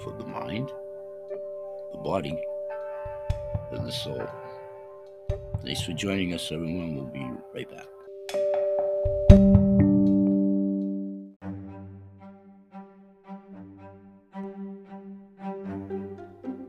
for 0.03 0.13
the 0.19 0.25
mind, 0.27 0.71
the 1.93 1.99
body, 1.99 2.41
and 3.73 3.87
the 3.87 3.93
soul. 3.93 4.27
Thanks 5.65 5.83
for 5.83 5.93
joining 5.93 6.35
us, 6.35 6.51
everyone. 6.53 6.95
We'll 6.95 7.07
be 7.07 7.31
right 7.55 7.71
back. 7.71 7.87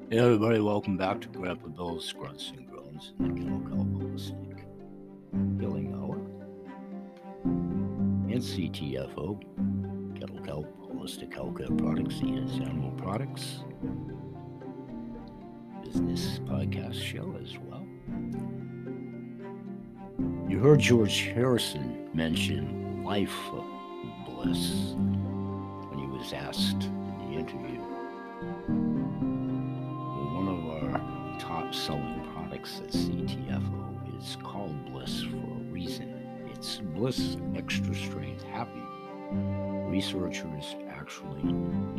Hey, 0.09 0.17
everybody, 0.19 0.59
welcome 0.59 0.97
back 0.97 1.21
to 1.21 1.29
Grandpa 1.29 1.69
Bill's 1.69 2.11
Grunts 2.11 2.51
and 2.55 2.69
Groans 2.69 3.13
and 3.19 3.37
the 3.37 3.69
Kelp 3.69 3.87
Holistic 3.87 4.65
Healing 5.57 5.93
Hour 5.95 6.17
and 7.45 8.41
CTFO, 8.41 9.39
Kettle 10.19 10.39
Kelp 10.43 10.80
Holistic 11.01 11.31
Healthcare 11.31 11.75
Products, 11.79 12.17
ES 12.17 12.61
Animal 12.61 12.91
Products, 12.91 13.63
business 15.83 16.37
podcast 16.45 16.93
show 16.93 17.35
as 17.41 17.57
well. 17.57 17.83
You 20.47 20.59
heard 20.59 20.79
George 20.79 21.21
Harrison 21.21 22.07
mention 22.13 23.03
life 23.03 23.35
bliss 24.27 24.93
when 25.89 25.97
he 25.97 26.05
was 26.05 26.33
asked 26.33 26.83
in 26.83 27.31
the 27.31 27.39
interview. 27.39 27.81
Well, 30.05 30.35
one 30.35 30.47
of 30.49 30.93
our 30.93 31.39
top 31.39 31.73
selling 31.73 32.23
products 32.35 32.79
at 32.85 32.91
CTFO 32.91 34.19
is 34.21 34.37
called 34.43 34.85
Bliss 34.91 35.23
for 35.23 35.37
a 35.37 35.63
reason. 35.71 36.13
It's 36.53 36.77
Bliss 36.77 37.37
Extra 37.55 37.95
Strength 37.95 38.43
Happy. 38.43 38.83
Researchers 39.89 40.75
actually 41.01 41.41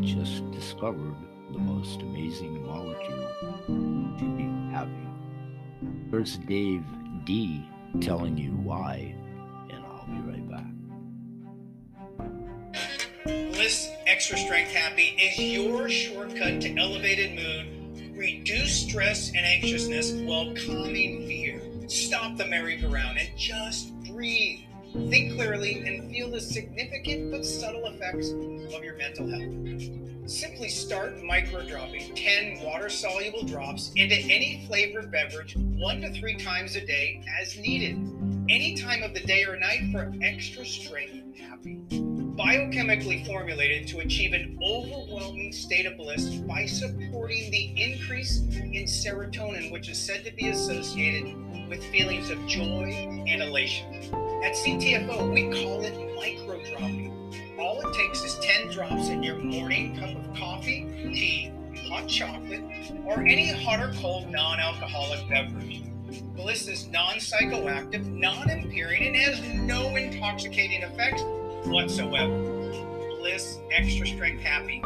just 0.01 0.49
discovered 0.53 1.17
the 1.53 1.59
most 1.59 2.01
amazing 2.03 2.65
molecule 2.65 3.29
to 3.67 4.25
be 4.37 4.45
happy. 4.73 5.09
Here's 6.11 6.39
Dave 6.39 6.85
D 7.25 7.67
telling 8.01 8.39
you 8.39 8.53
why, 8.53 9.13
and 9.71 9.85
I'll 9.85 10.07
be 10.07 10.21
right 10.31 10.49
back. 10.49 10.71
Bliss 13.25 13.89
Extra 14.07 14.39
Strength 14.39 14.73
Happy 14.73 15.17
is 15.21 15.37
your 15.37 15.89
shortcut 15.89 16.61
to 16.61 16.77
elevated 16.79 17.35
mood, 17.35 18.17
reduce 18.17 18.89
stress 18.89 19.31
and 19.31 19.45
anxiousness 19.45 20.13
while 20.13 20.55
calming 20.65 21.27
fear. 21.27 21.61
Stop 21.89 22.37
the 22.37 22.47
merry-go-round 22.47 23.19
and 23.19 23.37
just 23.37 23.93
breathe. 24.05 24.61
Think 24.93 25.37
clearly 25.37 25.83
and 25.87 26.11
feel 26.11 26.31
the 26.31 26.41
significant 26.41 27.31
but 27.31 27.47
subtle 27.47 27.87
effects 27.87 28.29
of 28.75 28.85
your 28.85 28.95
mental 28.99 29.27
health. 29.27 30.31
Simply 30.31 30.69
start 30.69 31.23
micro 31.25 31.67
dropping 31.67 32.15
10 32.15 32.63
water 32.63 32.91
soluble 32.91 33.43
drops 33.43 33.91
into 33.97 34.15
any 34.15 34.67
flavored 34.67 35.11
beverage 35.11 35.57
one 35.57 36.03
to 36.03 36.13
three 36.13 36.37
times 36.37 36.77
a 36.77 36.85
day 36.85 37.25
as 37.41 37.57
needed, 37.57 37.97
any 38.51 38.75
time 38.77 39.03
of 39.03 39.15
the 39.15 39.21
day 39.21 39.45
or 39.45 39.59
night 39.59 39.91
for 39.93 40.13
extra 40.23 40.65
strength 40.65 41.39
happy. 41.39 41.81
Biochemically 42.37 43.27
formulated 43.27 43.89
to 43.89 44.01
achieve 44.01 44.35
an 44.35 44.59
overwhelming 44.63 45.53
state 45.53 45.87
of 45.87 45.97
bliss 45.97 46.27
by 46.41 46.67
supporting 46.67 47.51
the 47.51 47.73
increase 47.77 48.41
in 48.41 48.85
serotonin, 48.85 49.73
which 49.73 49.89
is 49.89 49.99
said 49.99 50.23
to 50.27 50.33
be 50.35 50.49
associated 50.49 51.35
with 51.71 51.83
feelings 51.85 52.29
of 52.29 52.47
joy 52.47 53.25
and 53.27 53.43
elation. 53.43 54.32
At 54.43 54.55
CTFO, 54.55 55.33
we 55.33 55.43
call 55.63 55.83
it 55.83 55.95
micro 56.17 56.61
dropping. 56.69 57.33
All 57.61 57.81
it 57.81 57.95
takes 57.95 58.25
is 58.25 58.35
10 58.41 58.73
drops 58.73 59.09
in 59.09 59.23
your 59.23 59.39
morning 59.39 59.97
cup 59.97 60.17
of 60.17 60.37
coffee, 60.37 60.85
tea, 61.15 61.53
hot 61.89 62.09
chocolate, 62.09 62.65
or 63.05 63.21
any 63.21 63.53
hot 63.53 63.79
or 63.79 63.93
cold 64.01 64.29
non 64.31 64.59
alcoholic 64.59 65.29
beverage. 65.29 65.83
Bliss 66.35 66.67
is 66.67 66.89
non 66.89 67.19
psychoactive, 67.19 68.05
non 68.05 68.51
impairing, 68.51 69.07
and 69.07 69.17
has 69.17 69.41
no 69.55 69.95
intoxicating 69.95 70.83
effects 70.83 71.23
whatsoever. 71.69 72.37
Bliss 73.21 73.61
Extra 73.71 74.09
Strength 74.09 74.43
Happy 74.43 74.83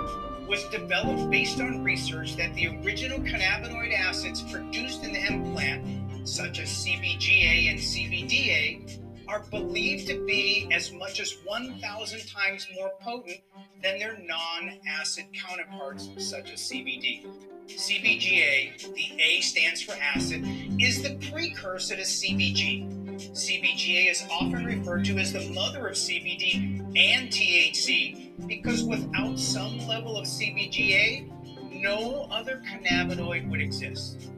was 0.46 0.64
developed 0.64 1.30
based 1.30 1.62
on 1.62 1.82
research 1.82 2.36
that 2.36 2.52
the 2.56 2.78
original 2.84 3.20
cannabinoid 3.20 3.98
acids 3.98 4.42
produced 4.42 5.02
in 5.02 5.14
the 5.14 5.18
hemp 5.18 5.46
plant, 5.54 6.28
such 6.28 6.60
as 6.60 6.68
CBGA 6.68 7.70
and 7.70 7.78
CBDA, 7.78 9.05
are 9.28 9.40
believed 9.50 10.08
to 10.08 10.24
be 10.24 10.68
as 10.72 10.92
much 10.92 11.20
as 11.20 11.36
1,000 11.44 12.26
times 12.28 12.66
more 12.74 12.92
potent 13.00 13.40
than 13.82 13.98
their 13.98 14.18
non 14.18 14.78
acid 14.86 15.26
counterparts, 15.34 16.08
such 16.18 16.52
as 16.52 16.60
CBD. 16.60 17.26
CBGA, 17.68 18.94
the 18.94 19.20
A 19.20 19.40
stands 19.40 19.82
for 19.82 19.92
acid, 19.92 20.44
is 20.80 21.02
the 21.02 21.16
precursor 21.30 21.96
to 21.96 22.02
CBG. 22.02 22.92
CBGA 23.32 24.10
is 24.10 24.24
often 24.30 24.64
referred 24.64 25.04
to 25.06 25.18
as 25.18 25.32
the 25.32 25.48
mother 25.50 25.88
of 25.88 25.94
CBD 25.94 26.78
and 26.96 27.28
THC 27.28 28.46
because 28.46 28.84
without 28.84 29.38
some 29.38 29.78
level 29.88 30.16
of 30.16 30.26
CBGA, 30.26 31.32
no 31.72 32.28
other 32.30 32.62
cannabinoid 32.66 33.48
would 33.50 33.60
exist. 33.60 34.30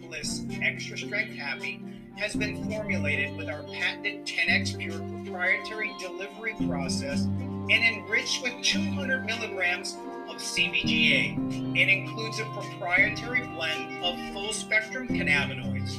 Bliss 0.00 0.44
Extra 0.62 0.96
Strength 0.96 1.36
Happy 1.36 1.80
has 2.16 2.34
been 2.34 2.68
formulated 2.70 3.36
with 3.36 3.48
our 3.48 3.62
patented 3.64 4.24
10x 4.24 4.78
Pure 4.78 4.98
proprietary 4.98 5.92
delivery 6.00 6.54
process 6.66 7.24
and 7.24 7.72
enriched 7.72 8.42
with 8.42 8.54
200 8.62 9.26
milligrams 9.26 9.96
of 10.28 10.36
CBGA. 10.36 11.76
It 11.76 11.88
includes 11.88 12.38
a 12.38 12.44
proprietary 12.44 13.46
blend 13.48 14.02
of 14.02 14.18
full 14.32 14.52
spectrum 14.54 15.08
cannabinoids. 15.08 15.98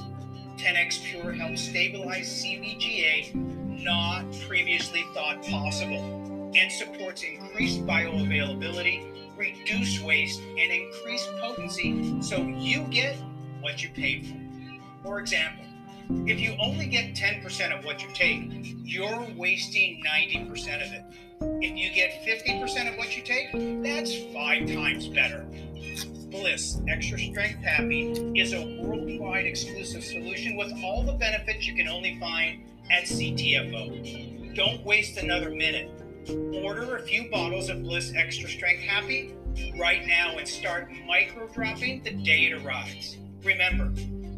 10x 0.57 1.03
Pure 1.03 1.33
helps 1.33 1.61
stabilize 1.61 2.43
CBGA 2.43 3.35
not 3.83 4.25
previously 4.47 5.05
thought 5.13 5.43
possible 5.43 6.51
and 6.55 6.71
supports 6.71 7.21
increased 7.21 7.85
bioavailability, 7.85 9.37
reduce 9.37 10.01
waste, 10.01 10.41
and 10.41 10.71
increase 10.71 11.27
potency 11.39 12.19
so 12.23 12.41
you 12.41 12.81
get 12.85 13.15
what 13.61 13.83
you 13.83 13.89
paid 13.89 14.25
for. 14.25 14.37
For 15.03 15.19
example, 15.19 15.66
if 16.09 16.39
you 16.39 16.55
only 16.59 16.87
get 16.87 17.15
10% 17.15 17.77
of 17.77 17.83
what 17.83 18.01
you 18.01 18.09
take, 18.13 18.49
you're 18.83 19.27
wasting 19.35 20.03
90% 20.05 20.85
of 20.85 20.93
it. 20.93 21.03
If 21.61 21.77
you 21.77 21.93
get 21.93 22.23
50% 22.25 22.91
of 22.91 22.97
what 22.97 23.15
you 23.15 23.23
take, 23.23 23.51
that's 23.83 24.15
five 24.33 24.67
times 24.67 25.07
better. 25.07 25.45
Bliss 26.29 26.81
Extra 26.87 27.17
Strength 27.17 27.63
Happy 27.63 28.11
is 28.35 28.53
a 28.53 28.81
worldwide 28.81 29.45
exclusive 29.45 30.03
solution 30.03 30.57
with 30.57 30.71
all 30.83 31.03
the 31.03 31.13
benefits 31.13 31.65
you 31.65 31.75
can 31.75 31.87
only 31.87 32.19
find 32.19 32.63
at 32.91 33.03
CTFO. 33.03 34.55
Don't 34.55 34.83
waste 34.83 35.17
another 35.17 35.49
minute. 35.49 35.89
Order 36.63 36.97
a 36.97 37.01
few 37.01 37.29
bottles 37.29 37.69
of 37.69 37.83
Bliss 37.83 38.13
Extra 38.15 38.49
Strength 38.49 38.81
Happy 38.81 39.33
right 39.79 40.05
now 40.05 40.37
and 40.37 40.47
start 40.47 40.89
micro 41.07 41.47
dropping 41.47 42.03
the 42.03 42.11
day 42.11 42.47
it 42.47 42.65
arrives. 42.65 43.17
Remember, 43.43 43.93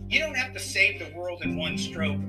you 0.10 0.20
don't 0.20 0.36
have 0.36 0.54
to 0.54 0.60
save 0.60 0.98
the 1.00 1.16
world 1.16 1.44
in 1.44 1.56
one 1.56 1.78
stroke. 1.78 2.20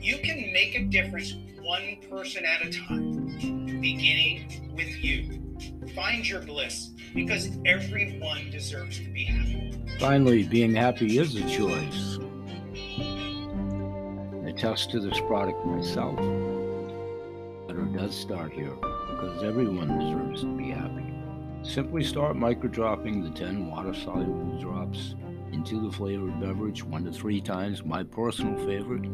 You 0.00 0.18
can 0.18 0.52
make 0.52 0.74
a 0.74 0.82
difference 0.82 1.36
one 1.62 1.98
person 2.10 2.44
at 2.44 2.66
a 2.66 2.72
time, 2.72 3.78
beginning 3.80 4.72
with 4.74 4.88
you. 5.02 5.40
Find 5.94 6.28
your 6.28 6.40
bliss 6.40 6.90
because 7.14 7.56
everyone 7.64 8.50
deserves 8.50 8.98
to 8.98 9.08
be 9.12 9.22
happy. 9.24 9.80
Finally, 10.00 10.42
being 10.44 10.74
happy 10.74 11.18
is 11.18 11.36
a 11.36 11.48
choice. 11.48 12.18
I 14.44 14.48
attest 14.48 14.90
to 14.90 14.98
this 14.98 15.20
product 15.20 15.64
myself, 15.64 16.16
but 17.68 17.76
it 17.76 17.92
does 17.96 18.18
start 18.18 18.52
here 18.52 18.74
because 18.74 19.44
everyone 19.44 19.98
deserves 20.00 20.40
to 20.40 20.56
be 20.56 20.70
happy. 20.70 21.14
Simply 21.62 22.02
start 22.02 22.36
microdropping 22.36 23.22
the 23.22 23.30
10 23.38 23.70
water 23.70 23.94
soluble 23.94 24.58
drops 24.58 25.14
into 25.52 25.80
the 25.80 25.92
flavored 25.92 26.40
beverage 26.40 26.82
one 26.84 27.04
to 27.04 27.12
three 27.12 27.40
times. 27.40 27.84
My 27.84 28.02
personal 28.02 28.56
favorite 28.66 29.04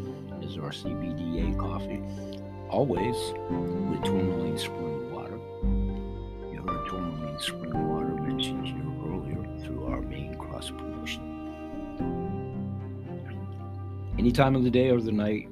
is 0.42 0.58
our 0.58 0.70
CBDA 0.70 1.58
coffee, 1.58 2.02
always 2.68 3.16
with 3.90 4.02
tourmaline 4.04 4.58
spring 4.58 5.12
water. 5.12 5.38
You 6.52 6.62
heard 6.66 6.88
tourmaline 6.88 7.40
spring 7.40 7.88
water 7.88 8.14
mentioned 8.22 8.66
here 8.66 8.76
earlier 9.06 9.64
through 9.64 9.86
our 9.86 10.00
main 10.02 10.36
cross 10.36 10.70
promotion. 10.70 11.22
Any 14.18 14.32
time 14.32 14.56
of 14.56 14.64
the 14.64 14.70
day 14.70 14.90
or 14.90 15.00
the 15.00 15.12
night 15.12 15.48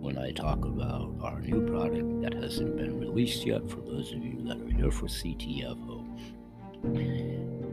when 0.00 0.16
I 0.16 0.32
talk 0.32 0.64
about 0.64 1.14
our 1.22 1.40
new 1.40 1.66
product 1.66 2.22
that 2.22 2.32
hasn't 2.32 2.76
been 2.76 2.98
released 2.98 3.44
yet 3.44 3.68
for 3.68 3.80
those 3.82 4.12
of 4.12 4.24
you 4.24 4.42
that 4.44 4.60
are 4.60 4.70
here 4.70 4.90
for 4.90 5.06
CTFO. 5.06 6.06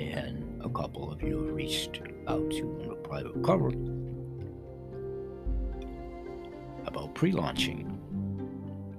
And 0.02 0.62
a 0.62 0.70
couple 0.70 1.10
of 1.12 1.24
you 1.24 1.42
have 1.42 1.56
reached 1.56 2.02
out 2.28 2.52
to 2.52 2.82
on 2.84 2.92
a 2.92 2.96
private 2.96 3.42
cover 3.44 3.70
about 6.86 7.16
pre 7.16 7.32
launching. 7.32 7.94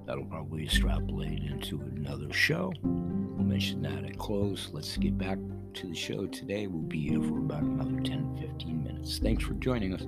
That'll 0.06 0.24
probably 0.24 0.64
extrapolate 0.64 1.42
into 1.42 1.82
another 1.82 2.32
show. 2.32 2.72
We'll 2.82 3.44
mention 3.44 3.82
that 3.82 4.04
at 4.04 4.16
close. 4.16 4.70
Let's 4.72 4.96
get 4.96 5.18
back 5.18 5.38
to 5.74 5.88
the 5.88 5.94
show 5.94 6.26
today. 6.26 6.66
We'll 6.66 6.80
be 6.80 7.10
here 7.10 7.20
for 7.20 7.38
about 7.38 7.62
another 7.62 8.00
10 8.00 8.38
15 8.40 8.84
minutes. 8.84 9.18
Thanks 9.18 9.44
for 9.44 9.52
joining 9.54 9.92
us. 9.92 10.02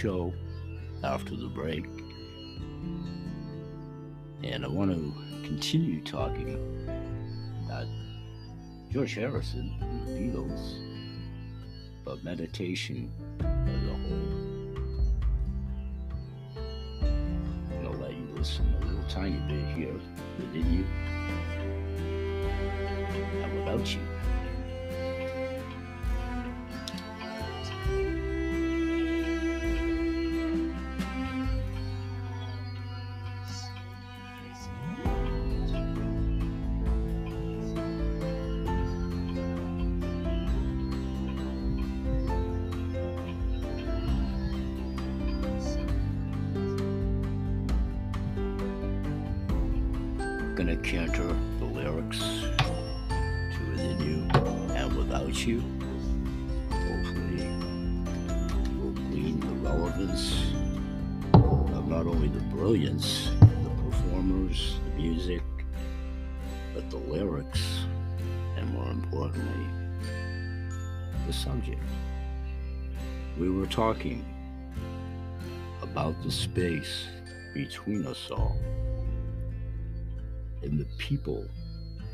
Show 0.00 0.32
after 1.04 1.36
the 1.36 1.48
break. 1.48 1.84
And 4.42 4.64
I 4.64 4.68
want 4.68 4.90
to 4.92 5.12
continue 5.46 6.02
talking 6.02 6.56
about 7.66 7.86
George 8.90 9.14
Harrison 9.14 9.74
and 9.78 10.08
the 10.08 10.12
Beatles, 10.12 10.78
but 12.02 12.24
meditation 12.24 13.12
as 13.40 13.84
a 13.84 13.94
whole. 14.08 14.40
Gonna 17.82 18.02
let 18.02 18.12
you 18.12 18.28
listen 18.34 18.74
a 18.80 18.86
little 18.86 19.04
tiny 19.10 19.36
bit 19.48 19.76
here 19.76 20.00
within 20.38 20.72
you 20.72 20.86
and 23.42 23.58
without 23.58 23.94
you. 23.94 24.19
Gonna 50.60 50.76
canter 50.76 51.34
the 51.58 51.64
lyrics 51.64 52.18
to 52.18 53.70
within 53.70 53.98
you 53.98 54.28
and 54.74 54.94
without 54.94 55.46
you. 55.46 55.62
Hopefully, 56.70 57.46
will 58.76 58.92
glean 58.92 59.40
the 59.40 59.66
relevance 59.66 60.52
of 61.32 61.88
not 61.88 62.06
only 62.06 62.28
the 62.28 62.42
brilliance, 62.54 63.30
the 63.40 63.70
performers, 63.88 64.76
the 64.84 65.02
music, 65.02 65.42
but 66.74 66.90
the 66.90 66.98
lyrics, 66.98 67.86
and 68.58 68.68
more 68.74 68.90
importantly, 68.90 69.66
the 71.26 71.32
subject. 71.32 71.80
We 73.38 73.48
were 73.48 73.66
talking 73.66 74.26
about 75.80 76.22
the 76.22 76.30
space 76.30 77.06
between 77.54 78.06
us 78.06 78.30
all 78.30 78.58
and 80.62 80.78
the 80.78 80.86
people 80.98 81.46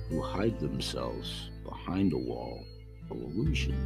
who 0.08 0.22
hide 0.22 0.58
themselves 0.60 1.50
behind 1.64 2.12
a 2.12 2.18
wall 2.18 2.64
of 3.10 3.16
illusion. 3.20 3.76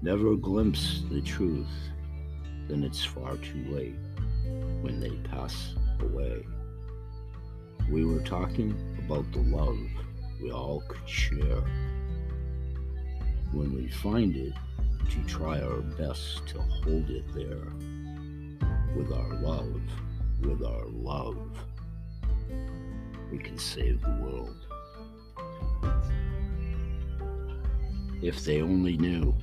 Never 0.00 0.36
glimpse 0.36 1.02
the 1.10 1.20
truth, 1.20 1.66
then 2.68 2.84
it's 2.84 3.04
far 3.04 3.36
too 3.36 3.64
late 3.68 3.96
when 4.80 5.00
they 5.00 5.10
pass 5.30 5.74
away. 6.00 6.46
We 7.90 8.04
were 8.04 8.20
talking 8.20 8.74
about 9.04 9.30
the 9.32 9.40
love 9.40 9.78
we 10.40 10.52
all 10.52 10.82
could 10.86 11.08
share. 11.08 11.62
When 13.52 13.74
we 13.74 13.88
find 13.88 14.36
it, 14.36 14.52
to 15.10 15.22
try 15.24 15.60
our 15.60 15.80
best 15.80 16.46
to 16.46 16.60
hold 16.60 17.08
it 17.08 17.24
there 17.34 17.72
with 18.94 19.10
our 19.10 19.34
love, 19.36 19.80
with 20.42 20.62
our 20.62 20.84
love 20.86 21.38
we 23.30 23.38
can 23.38 23.58
save 23.58 24.00
the 24.00 24.10
world. 24.22 24.56
If 28.22 28.44
they 28.44 28.62
only 28.62 28.96
knew. 28.96 29.34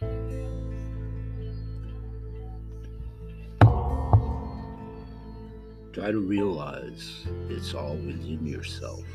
Try 5.94 6.12
to 6.12 6.20
realize 6.20 7.26
it's 7.50 7.74
all 7.74 7.96
within 7.96 8.46
yourself. 8.46 9.06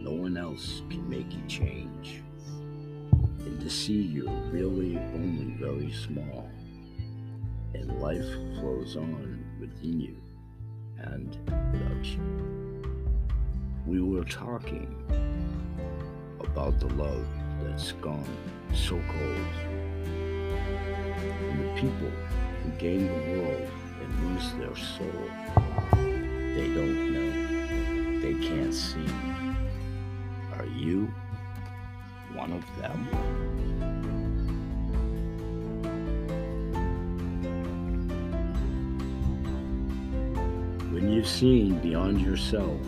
No 0.00 0.12
one 0.12 0.38
else 0.38 0.82
can 0.88 1.06
make 1.08 1.30
you 1.32 1.42
change. 1.48 2.22
And 3.12 3.60
to 3.60 3.68
see 3.68 4.00
you're 4.00 4.30
really 4.50 4.96
only 4.96 5.54
very 5.58 5.92
small. 5.92 6.48
And 7.74 8.00
life 8.00 8.24
flows 8.58 8.96
on 8.96 9.44
within 9.60 10.00
you 10.00 10.16
and 10.98 11.36
without 11.72 12.04
you 12.04 12.65
we 13.86 14.00
were 14.00 14.24
talking 14.24 14.92
about 16.40 16.80
the 16.80 16.88
love 16.94 17.24
that's 17.62 17.92
gone 17.92 18.26
so 18.74 19.00
cold. 19.08 19.46
And 21.22 21.60
the 21.60 21.80
people 21.80 22.10
who 22.62 22.70
gain 22.78 23.06
the 23.06 23.38
world 23.38 23.68
and 24.02 24.34
lose 24.34 24.52
their 24.54 24.74
soul. 24.74 25.30
They 25.92 26.68
don't 26.74 27.12
know, 27.12 28.20
they 28.20 28.34
can't 28.44 28.74
see. 28.74 29.06
Are 30.58 30.66
you 30.66 31.08
one 32.34 32.52
of 32.52 32.64
them? 32.80 33.06
When 40.92 41.12
you've 41.12 41.28
seen 41.28 41.78
beyond 41.78 42.20
yourself, 42.20 42.80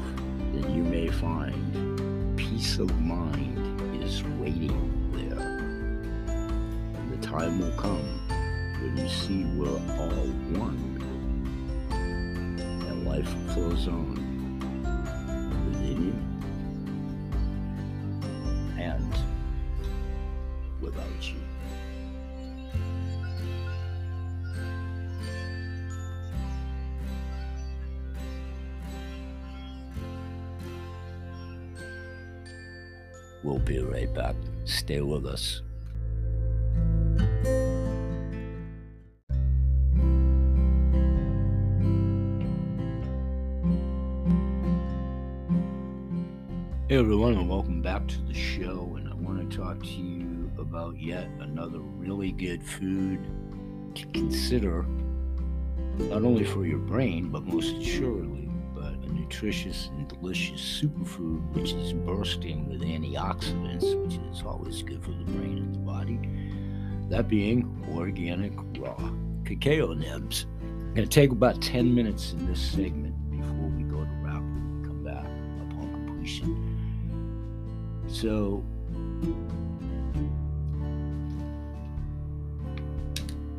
then 0.63 0.75
you 0.75 0.83
may 0.83 1.09
find 1.09 2.37
peace 2.37 2.79
of 2.79 3.01
mind 3.01 3.59
is 4.03 4.23
waiting 4.41 5.11
there. 5.13 5.49
And 6.29 7.13
the 7.13 7.27
time 7.27 7.61
will 7.61 7.73
come 7.73 8.03
when 8.81 8.97
you 8.97 9.09
see 9.09 9.45
we're 9.57 9.69
all 9.69 10.27
one 10.59 10.85
and 11.91 13.07
life 13.07 13.29
flows 13.53 13.89
on 13.89 14.18
Stay 34.89 35.03
with 35.03 35.27
us. 35.27 35.61
Hey 46.89 46.97
everyone, 46.97 47.35
and 47.35 47.51
welcome 47.51 47.83
back 47.83 48.09
to 48.09 48.19
the 48.23 48.33
show. 48.33 48.95
And 48.97 49.11
I 49.11 49.15
want 49.17 49.51
to 49.51 49.55
talk 49.59 49.83
to 49.83 49.89
you 49.89 50.51
about 50.59 50.99
yet 50.99 51.29
another 51.39 51.81
really 51.81 52.33
good 52.33 52.63
food 52.63 53.21
to 53.95 54.07
consider, 54.15 54.85
not 55.99 56.23
only 56.23 56.45
for 56.45 56.65
your 56.65 56.79
brain, 56.79 57.29
but 57.29 57.45
most 57.45 57.77
assuredly, 57.77 58.48
a 59.09 59.13
nutritious 59.13 59.91
and 59.97 60.09
delicious 60.09 60.61
superfood 60.61 61.41
which 61.55 61.73
is 61.73 61.93
bursting 61.93 62.69
with 62.69 62.83
antioxidants, 62.83 63.95
which 64.05 64.19
is 64.33 64.43
always 64.45 64.83
good 64.83 65.03
for 65.03 65.11
the 65.11 65.25
brain 65.33 65.59
and 65.59 65.75
the 65.75 65.79
body. 65.79 66.19
That 67.09 67.29
being 67.29 67.85
organic 67.95 68.53
raw 68.79 69.11
cacao 69.45 69.95
nibs. 69.95 70.47
I'm 70.61 70.95
going 70.95 71.09
to 71.09 71.15
take 71.15 71.31
about 71.31 71.61
10 71.63 71.95
minutes 71.95 72.33
in 72.33 72.47
this 72.47 72.61
segment 72.61 73.15
before 73.31 73.69
we 73.69 73.83
go 73.85 74.05
to 74.05 74.11
wrap 74.23 74.37
and 74.37 74.85
come 74.85 75.05
back 75.05 75.25
upon 75.25 75.91
completion. 75.93 76.77
So, 78.09 78.65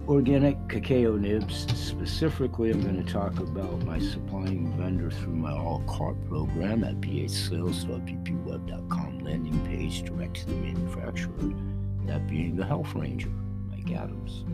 organic 0.09 0.57
cacao 0.67 1.15
nibs. 1.15 1.65
Specifically, 1.75 2.71
I'm 2.71 2.81
going 2.81 3.05
to 3.05 3.13
talk 3.13 3.39
about 3.39 3.85
my 3.85 3.99
supplying 3.99 4.75
vendor 4.75 5.11
through 5.11 5.35
my 5.35 5.51
all 5.51 5.83
cart 5.87 6.17
program 6.27 6.83
at 6.83 6.99
phsales.ppweb.com 6.99 9.19
landing 9.19 9.63
page 9.67 10.01
direct 10.01 10.37
to 10.37 10.47
the 10.47 10.55
manufacturer, 10.55 11.53
that 12.07 12.27
being 12.27 12.55
the 12.55 12.65
Health 12.65 12.95
Ranger, 12.95 13.29
Mike 13.69 13.91
Adams. 13.91 14.45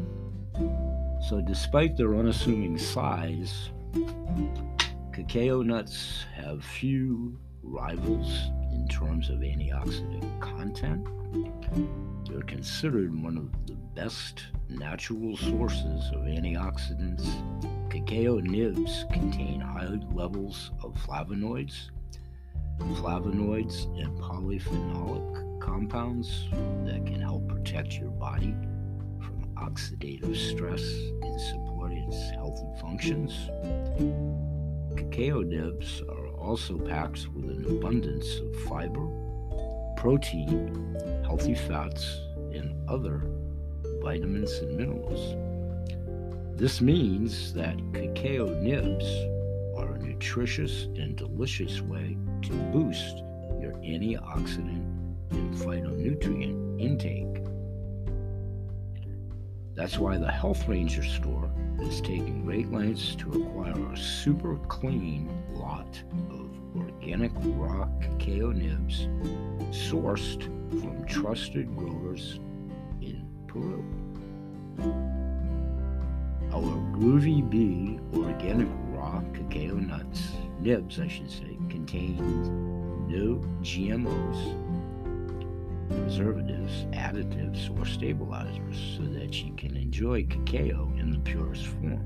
So, 1.30 1.39
despite 1.39 1.96
their 1.96 2.15
unassuming 2.15 2.78
size, 2.78 3.70
cacao 5.13 5.62
nuts 5.62 6.26
have 6.36 6.65
few 6.65 7.39
rivals 7.63 8.50
in 8.74 8.89
terms 8.89 9.30
of 9.30 9.39
antioxidant 9.39 10.41
content. 10.41 11.08
They're 12.28 12.41
considered 12.41 13.18
one 13.24 13.38
of 13.38 13.50
the 13.68 13.78
best 13.95 14.47
natural 14.67 15.38
sources 15.38 16.12
of 16.12 16.21
antioxidants. 16.23 17.25
Cacao 17.89 18.39
nibs 18.39 19.05
contain 19.12 19.62
high 19.62 19.88
levels 20.13 20.71
of 20.84 20.93
flavonoids, 20.95 21.91
flavonoids 22.79 23.86
and 23.97 24.19
polyphenolic 24.19 25.62
compounds 25.62 26.49
that 26.84 27.05
can 27.05 27.21
help 27.21 27.47
protect 27.47 27.97
your 27.97 28.12
body 28.12 28.53
from 29.21 29.45
oxidative 29.55 30.36
stress 30.36 30.84
and 31.21 31.39
support 31.39 31.93
its 31.93 32.31
healthy 32.31 32.67
functions. 32.81 33.31
Cacao 34.97 35.39
nibs 35.39 36.01
are 36.10 36.27
also 36.31 36.77
packed 36.77 37.29
with 37.34 37.45
an 37.45 37.65
abundance 37.77 38.39
of 38.39 38.55
fiber, 38.63 39.08
protein, 39.95 40.97
healthy 41.23 41.55
fats, 41.55 42.19
and 42.53 42.75
other 42.89 43.21
vitamins 44.06 44.60
and 44.60 44.78
minerals. 44.78 45.36
This 46.56 46.80
means 46.80 47.52
that 47.54 47.76
cacao 47.91 48.46
nibs 48.62 49.04
are 49.76 49.96
a 49.96 49.98
nutritious 49.98 50.84
and 50.96 51.15
delicious 51.15 51.82
way 51.82 52.15
to 52.44 52.52
boost 52.72 53.24
your 53.60 53.72
antioxidant 53.84 54.86
and 55.32 55.56
phytonutrient 55.56 56.80
intake. 56.80 57.44
That's 59.74 59.98
why 59.98 60.20
the 60.20 60.32
Health 60.32 60.68
Ranger 60.68 61.04
store 61.04 61.52
is 61.82 62.00
taking 62.00 62.46
great 62.46 62.72
lengths 62.72 63.15
to 63.15 63.41
acquire 63.41 63.91
a 63.91 63.98
super 63.98 64.58
clean 64.68 65.28
lot 65.56 66.00
of 66.30 66.52
organic 66.78 67.32
raw 67.58 67.88
cacao 68.00 68.52
nibs 68.52 69.08
sourced 69.72 70.44
from 70.80 71.04
trusted 71.08 71.76
growers 71.76 72.39
Our 76.52 76.76
Groovy 76.91 77.50
Bee 77.50 78.00
organic 78.13 78.68
raw 78.89 79.22
cacao 79.34 79.76
nuts, 79.76 80.32
nibs 80.60 81.00
I 81.00 81.08
should 81.08 81.32
say, 81.32 81.58
contain 81.70 82.18
no 83.08 83.36
GMOs, 83.62 84.58
preservatives, 85.89 86.86
additives, 86.91 87.70
or 87.80 87.86
stabilizers 87.86 88.98
so 88.98 89.04
that 89.13 89.41
you 89.41 89.54
can 89.54 89.78
enjoy 89.78 90.26
cacao 90.26 90.91
in 90.98 91.12
the 91.12 91.20
purest 91.20 91.68
form. 91.68 92.02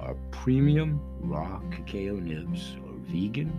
Our 0.00 0.16
premium 0.32 1.00
raw 1.20 1.60
cacao 1.70 2.16
nibs 2.16 2.76
are 2.86 2.98
vegan, 3.10 3.52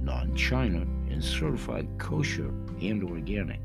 non 0.00 0.34
China, 0.34 0.80
and 1.10 1.22
certified 1.22 1.86
kosher 1.98 2.48
and 2.80 3.04
organic. 3.04 3.60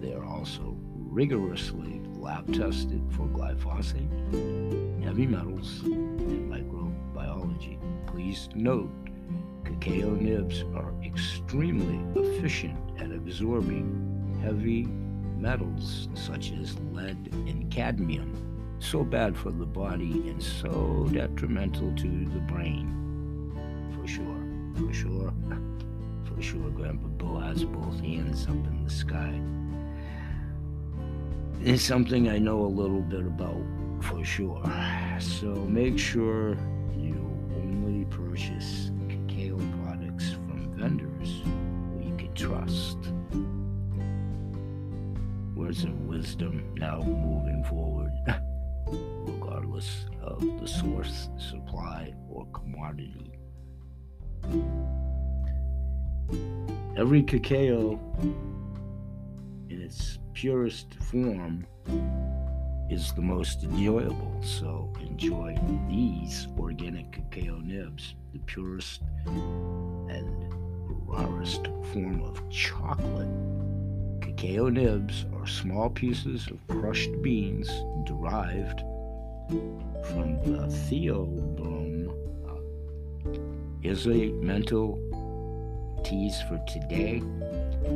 They 0.00 0.12
are 0.12 0.24
also 0.24 0.76
rigorously 1.16 2.02
lab 2.18 2.46
tested 2.52 3.00
for 3.08 3.26
glyphosate, 3.28 5.02
heavy 5.02 5.26
metals, 5.26 5.80
and 5.84 6.52
microbiology. 6.52 7.78
Please 8.06 8.50
note 8.54 8.90
cacao 9.64 10.10
nibs 10.10 10.62
are 10.74 10.92
extremely 11.02 11.98
efficient 12.20 12.78
at 13.00 13.10
absorbing 13.10 14.38
heavy 14.42 14.84
metals 15.40 16.10
such 16.12 16.52
as 16.52 16.78
lead 16.92 17.16
and 17.32 17.72
cadmium, 17.72 18.76
so 18.78 19.02
bad 19.02 19.34
for 19.34 19.50
the 19.50 19.64
body 19.64 20.28
and 20.28 20.42
so 20.42 21.08
detrimental 21.12 21.90
to 21.94 22.08
the 22.26 22.40
brain. 22.40 22.92
For 23.98 24.06
sure, 24.06 24.84
for 24.86 24.92
sure, 24.92 25.32
for 26.24 26.42
sure, 26.42 26.68
Grandpa 26.72 27.08
Bill 27.08 27.40
has 27.40 27.64
both 27.64 28.00
hands 28.00 28.44
up 28.44 28.50
in 28.50 28.84
the 28.84 28.90
sky. 28.90 29.40
It's 31.66 31.82
something 31.82 32.28
I 32.28 32.38
know 32.38 32.60
a 32.60 32.72
little 32.80 33.00
bit 33.00 33.26
about 33.26 33.60
for 34.00 34.24
sure. 34.24 34.62
So 35.18 35.48
make 35.48 35.98
sure 35.98 36.50
you 36.96 37.16
only 37.56 38.04
purchase 38.04 38.92
cacao 39.08 39.58
products 39.82 40.30
from 40.30 40.72
vendors 40.78 41.42
you 42.00 42.14
can 42.16 42.32
trust. 42.36 42.98
Words 45.56 45.82
of 45.82 46.00
wisdom 46.02 46.72
now 46.76 47.00
moving 47.02 47.64
forward, 47.64 48.12
regardless 49.26 50.06
of 50.22 50.40
the 50.60 50.68
source, 50.68 51.30
supply, 51.36 52.14
or 52.30 52.46
commodity. 52.52 53.32
Every 56.96 57.24
cacao 57.24 57.98
in 59.76 59.82
its 59.82 60.18
purest 60.32 60.94
form 60.94 61.66
is 62.88 63.12
the 63.12 63.20
most 63.20 63.62
enjoyable. 63.64 64.40
So 64.42 64.90
enjoy 65.00 65.58
these 65.88 66.48
organic 66.58 67.12
cacao 67.12 67.58
nibs, 67.58 68.14
the 68.32 68.38
purest 68.40 69.02
and 69.26 70.54
rarest 71.06 71.66
form 71.92 72.22
of 72.22 72.48
chocolate. 72.50 73.28
Cacao 74.22 74.68
nibs 74.68 75.26
are 75.34 75.46
small 75.46 75.90
pieces 75.90 76.48
of 76.48 76.66
crushed 76.68 77.10
beans 77.22 77.68
derived 78.04 78.80
from 80.10 80.38
the 80.44 80.66
theobrome 80.88 81.56
a 84.06 84.30
mental 84.42 84.98
tease 86.04 86.40
for 86.42 86.58
today. 86.68 87.22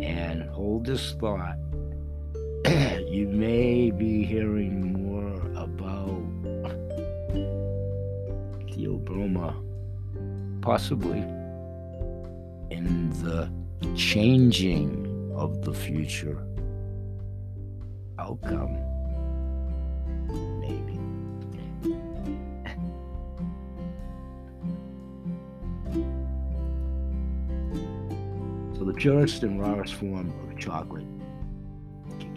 And 0.03 0.43
hold 0.51 0.87
this 0.87 1.13
thought. 1.15 1.57
You 3.11 3.27
may 3.27 3.91
be 3.91 4.23
hearing 4.23 4.93
more 4.93 5.35
about 5.61 6.23
Theobroma, 8.71 9.53
possibly 10.63 11.19
in 12.71 13.11
the 13.25 13.51
changing 13.97 15.33
of 15.35 15.65
the 15.65 15.75
future 15.75 16.47
outcome. 18.21 18.79
Maybe. 20.61 20.95
so, 28.79 28.85
the 28.85 28.95
purest 28.95 29.43
and 29.43 29.61
rawest 29.61 29.95
form 29.95 30.33
of 30.45 30.57
chocolate, 30.57 31.10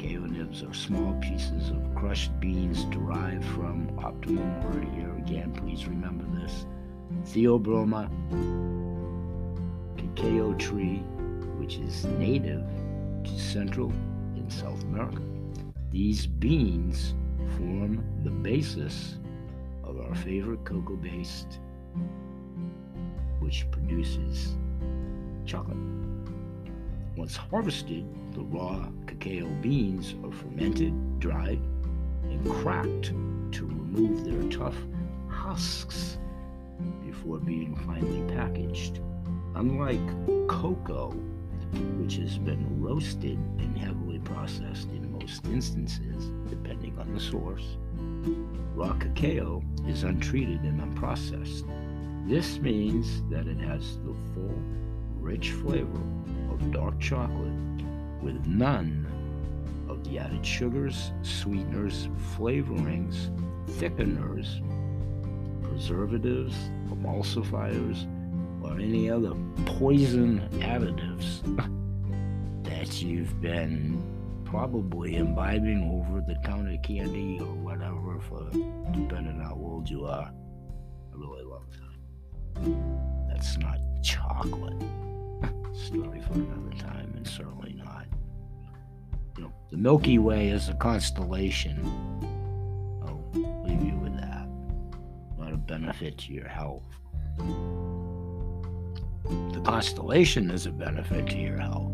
cacao 0.03 0.25
nibs 0.25 0.63
are 0.63 0.73
small 0.73 1.13
pieces 1.21 1.69
of 1.69 1.95
crushed 1.95 2.37
beans 2.41 2.83
derived 2.85 3.45
from 3.45 3.89
optimum 4.03 4.61
word 4.63 4.85
here 4.95 5.15
again. 5.17 5.53
Please 5.53 5.87
remember 5.87 6.25
this 6.41 6.65
Theobroma 7.27 8.09
cacao 9.97 10.53
tree, 10.55 10.97
which 11.57 11.77
is 11.77 12.03
native 12.05 12.65
to 13.23 13.39
Central 13.39 13.91
and 14.35 14.51
South 14.51 14.81
America. 14.83 15.21
These 15.91 16.27
beans 16.27 17.13
form 17.57 18.03
the 18.23 18.31
basis 18.31 19.19
of 19.85 19.99
our 20.01 20.15
favorite 20.15 20.65
cocoa 20.65 20.97
based, 20.97 21.59
which 23.39 23.65
produces 23.71 24.57
chocolate. 25.45 25.77
Once 27.15 27.37
harvested, 27.37 28.05
the 28.33 28.41
raw 28.41 28.87
cacao 29.05 29.47
beans 29.61 30.15
are 30.23 30.31
fermented, 30.31 31.19
dried, 31.19 31.61
and 32.23 32.49
cracked 32.49 33.13
to 33.51 33.65
remove 33.65 34.25
their 34.25 34.49
tough 34.49 34.75
husks 35.27 36.17
before 37.05 37.37
being 37.37 37.75
finally 37.85 38.23
packaged. 38.33 38.99
Unlike 39.55 40.47
cocoa, 40.47 41.11
which 41.99 42.15
has 42.15 42.39
been 42.39 42.81
roasted 42.81 43.37
and 43.59 43.77
heavily 43.77 44.19
processed 44.19 44.89
in 44.89 45.11
most 45.11 45.45
instances, 45.45 46.31
depending 46.49 46.97
on 46.97 47.13
the 47.13 47.19
source, 47.19 47.77
raw 48.75 48.93
cacao 48.93 49.63
is 49.87 50.03
untreated 50.03 50.61
and 50.61 50.81
unprocessed. 50.81 51.67
This 52.27 52.57
means 52.57 53.21
that 53.29 53.47
it 53.47 53.59
has 53.59 53.97
the 53.97 54.15
full, 54.33 54.59
rich 55.19 55.51
flavor 55.51 56.01
of 56.49 56.71
dark 56.71 56.99
chocolate 56.99 57.72
with 58.23 58.45
none 58.47 59.05
of 59.89 60.03
the 60.03 60.17
added 60.17 60.45
sugars, 60.45 61.11
sweeteners, 61.21 62.07
flavorings, 62.35 63.29
thickeners, 63.77 64.61
preservatives, 65.61 66.55
emulsifiers, 66.89 68.07
or 68.63 68.79
any 68.79 69.09
other 69.09 69.33
poison 69.65 70.47
additives 70.59 71.41
that 72.63 73.01
you've 73.01 73.41
been 73.41 74.01
probably 74.45 75.15
imbibing 75.15 75.91
over 75.91 76.21
the 76.21 76.35
counter 76.47 76.77
candy 76.83 77.39
or 77.39 77.53
whatever 77.55 78.19
for 78.21 78.49
depending 78.91 79.33
on 79.33 79.41
how 79.41 79.55
old 79.55 79.89
you 79.89 80.05
are 80.05 80.31
a 81.13 81.17
really 81.17 81.43
long 81.43 81.65
time. 81.71 83.27
That's 83.27 83.57
not 83.57 83.79
chocolate. 84.03 84.81
Story 85.73 86.21
for 86.21 86.33
another 86.33 86.77
time, 86.77 87.13
and 87.17 87.27
certainly. 87.27 87.62
You 89.37 89.43
know, 89.43 89.53
the 89.71 89.77
Milky 89.77 90.19
Way 90.19 90.49
is 90.49 90.69
a 90.69 90.73
constellation. 90.75 91.79
I'll 93.03 93.23
leave 93.63 93.83
you 93.83 93.95
with 93.97 94.15
that. 94.17 94.47
A 95.41 95.57
benefit 95.57 96.17
to 96.19 96.33
your 96.33 96.47
health. 96.47 96.83
The 99.25 99.61
constellation 99.63 100.49
is 100.51 100.65
a 100.65 100.71
benefit 100.71 101.27
to 101.27 101.37
your 101.37 101.59
health. 101.59 101.91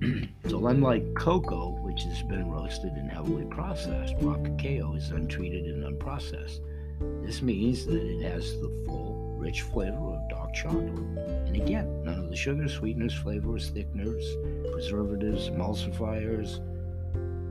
so, 0.48 0.66
unlike 0.66 1.02
cocoa, 1.14 1.70
which 1.82 2.02
has 2.02 2.22
been 2.22 2.50
roasted 2.50 2.92
and 2.92 3.10
heavily 3.10 3.46
processed, 3.46 4.14
raw 4.20 4.36
cacao 4.36 4.94
is 4.94 5.10
untreated 5.10 5.64
and 5.66 5.84
unprocessed. 5.84 6.60
This 7.24 7.42
means 7.42 7.86
that 7.86 8.02
it 8.02 8.22
has 8.22 8.52
the 8.60 8.84
full, 8.84 9.15
rich 9.46 9.62
flavor 9.62 9.96
of 9.96 10.28
dark 10.28 10.52
chocolate. 10.52 10.98
And 11.46 11.54
again, 11.54 12.02
none 12.02 12.18
of 12.18 12.28
the 12.28 12.34
sugars, 12.34 12.74
sweeteners, 12.74 13.14
flavors, 13.14 13.70
thickeners, 13.70 14.24
preservatives, 14.72 15.48
emulsifiers, 15.50 16.58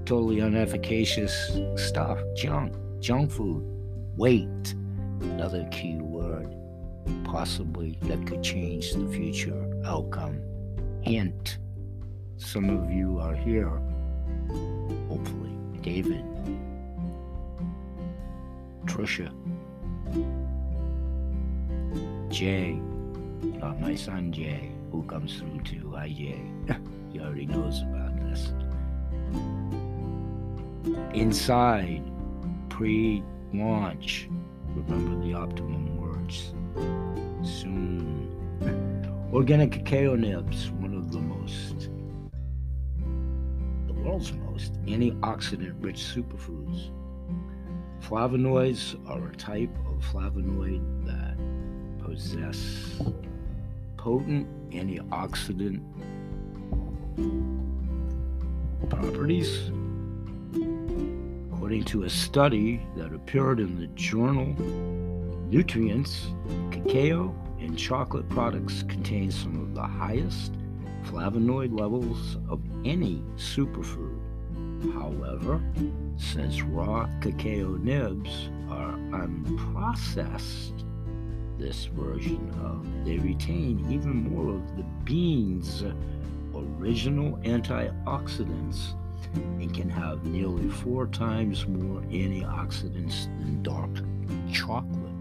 totally 0.05 0.41
unefficacious 0.41 1.33
stuff, 1.79 2.19
junk, 2.35 2.75
junk 2.99 3.31
food. 3.31 3.63
Wait, 4.17 4.75
another 5.21 5.65
key 5.71 5.95
word, 5.95 6.53
possibly 7.23 7.97
that 8.01 8.27
could 8.27 8.43
change 8.43 8.91
the 8.91 9.07
future 9.07 9.65
outcome. 9.85 10.41
Hint 11.01 11.59
some 12.35 12.69
of 12.69 12.91
you 12.91 13.19
are 13.19 13.35
here, 13.35 13.79
hopefully. 15.07 15.55
David, 15.81 16.25
Trisha, 18.85 19.31
Jay, 22.29 22.79
not 23.41 23.79
my 23.79 23.95
son 23.95 24.31
Jay, 24.31 24.71
who 24.91 25.03
comes 25.03 25.37
through 25.37 25.61
too. 25.63 25.93
Hi, 25.95 26.09
Jay. 26.09 26.41
he 27.11 27.19
already 27.19 27.45
knows 27.45 27.81
about 27.81 28.15
this. 28.19 28.53
Inside, 31.13 32.03
pre 32.69 33.23
launch, 33.53 34.29
remember 34.75 35.25
the 35.25 35.33
optimum 35.33 35.97
words. 35.97 36.53
Soon. 37.43 38.31
Organic 39.33 39.71
cacao 39.71 40.15
nibs, 40.15 40.71
one 40.71 40.93
of 40.93 41.11
the 41.11 41.19
most 41.19 41.89
the 43.87 43.93
world's 43.93 44.33
most 44.33 44.73
antioxidant 44.83 45.75
rich 45.79 45.97
superfoods. 45.97 46.91
Flavonoids 48.01 48.95
are 49.09 49.27
a 49.27 49.35
type 49.35 49.75
of 49.87 50.03
flavonoid 50.05 51.05
that 51.07 51.24
possess 52.05 53.01
potent 53.97 54.47
antioxidant 54.71 55.81
properties. 58.89 59.71
According 61.51 61.83
to 61.85 62.03
a 62.03 62.09
study 62.09 62.79
that 62.95 63.11
appeared 63.11 63.59
in 63.59 63.79
the 63.79 63.87
journal 63.87 64.55
Nutrients, 65.49 66.27
cacao 66.71 67.33
and 67.59 67.77
chocolate 67.77 68.27
products 68.29 68.83
contain 68.83 69.31
some 69.31 69.59
of 69.61 69.73
the 69.73 69.81
highest 69.81 70.53
flavonoid 71.05 71.79
levels 71.79 72.37
of 72.49 72.61
any 72.83 73.23
superfood. 73.35 74.19
However, 74.93 75.61
since 76.17 76.61
raw 76.61 77.09
cacao 77.21 77.77
nibs 77.77 78.49
are 78.69 78.93
unprocessed, 79.11 80.84
this 81.57 81.85
version 81.85 82.49
of 82.63 82.85
they 83.05 83.17
retain 83.17 83.85
even 83.89 84.29
more 84.29 84.55
of 84.55 84.77
the 84.77 84.83
bean's 85.03 85.83
original 86.53 87.37
antioxidants 87.43 88.93
and 89.33 89.73
can 89.73 89.89
have 89.89 90.25
nearly 90.25 90.69
four 90.69 91.07
times 91.07 91.67
more 91.67 92.01
antioxidants 92.03 93.25
than 93.39 93.61
dark 93.63 93.89
chocolate. 94.53 95.11